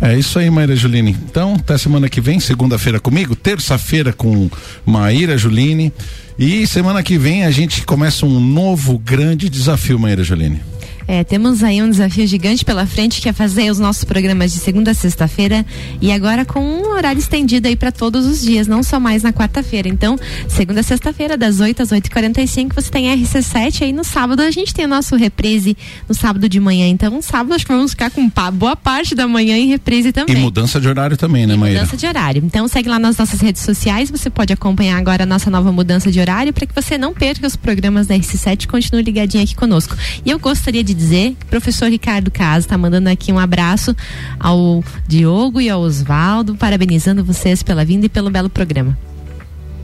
[0.00, 1.16] É isso aí, Maíra Juline.
[1.30, 4.50] Então, até semana que vem, segunda-feira comigo, terça-feira com
[4.84, 5.92] Maíra Juline.
[6.38, 10.60] E semana que vem a gente começa um novo grande desafio, Maíra Juline.
[11.06, 14.58] É, temos aí um desafio gigante pela frente que é fazer os nossos programas de
[14.58, 15.64] segunda a sexta-feira
[16.00, 19.32] e agora com um horário estendido aí para todos os dias, não só mais na
[19.32, 19.88] quarta-feira.
[19.88, 20.16] Então,
[20.48, 24.72] segunda a sexta-feira, das 8 às 8h45, você tem RC7 aí no sábado a gente
[24.72, 25.76] tem o nosso reprise
[26.08, 26.86] no sábado de manhã.
[26.86, 30.36] Então, sábado acho que vamos ficar com boa parte da manhã em reprise também.
[30.36, 31.80] E mudança de horário também, né, Maíra?
[31.80, 32.42] Mudança de horário.
[32.44, 36.10] Então, segue lá nas nossas redes sociais, você pode acompanhar agora a nossa nova mudança
[36.10, 39.54] de horário para que você não perca os programas da RC7 e continue ligadinho aqui
[39.54, 39.96] conosco.
[40.24, 43.94] E eu gostaria de dizer que o professor Ricardo Caso está mandando aqui um abraço
[44.38, 48.96] ao Diogo e ao Osvaldo, parabenizando vocês pela vinda e pelo belo programa.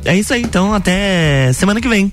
[0.04, 2.12] É isso aí, então até semana que vem.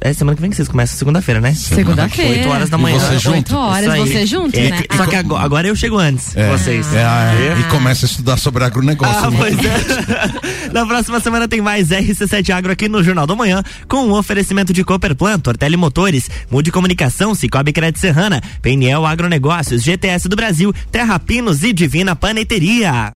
[0.00, 1.52] É semana que vem que vocês começam segunda-feira, né?
[1.54, 2.38] Segunda-feira.
[2.38, 2.96] 8 horas da manhã.
[2.96, 3.36] E você junto?
[3.36, 4.82] 8 horas, você junto, é, né?
[4.96, 6.86] Só que agora, agora, eu chego antes é, vocês.
[6.94, 9.26] É, é, e começa a estudar sobre agronegócio.
[9.26, 9.36] Ah, né?
[9.36, 10.70] pois é.
[10.72, 14.72] Na próxima semana tem mais RC7 Agro aqui no Jornal da Manhã, com um oferecimento
[14.72, 21.18] de Cooperplan, Tortelli Motores, Mude Comunicação, Cicobi Crédito Serrana, PNL Agronegócios, GTS do Brasil, Terra
[21.18, 23.06] Pinos e Divina Paneteria.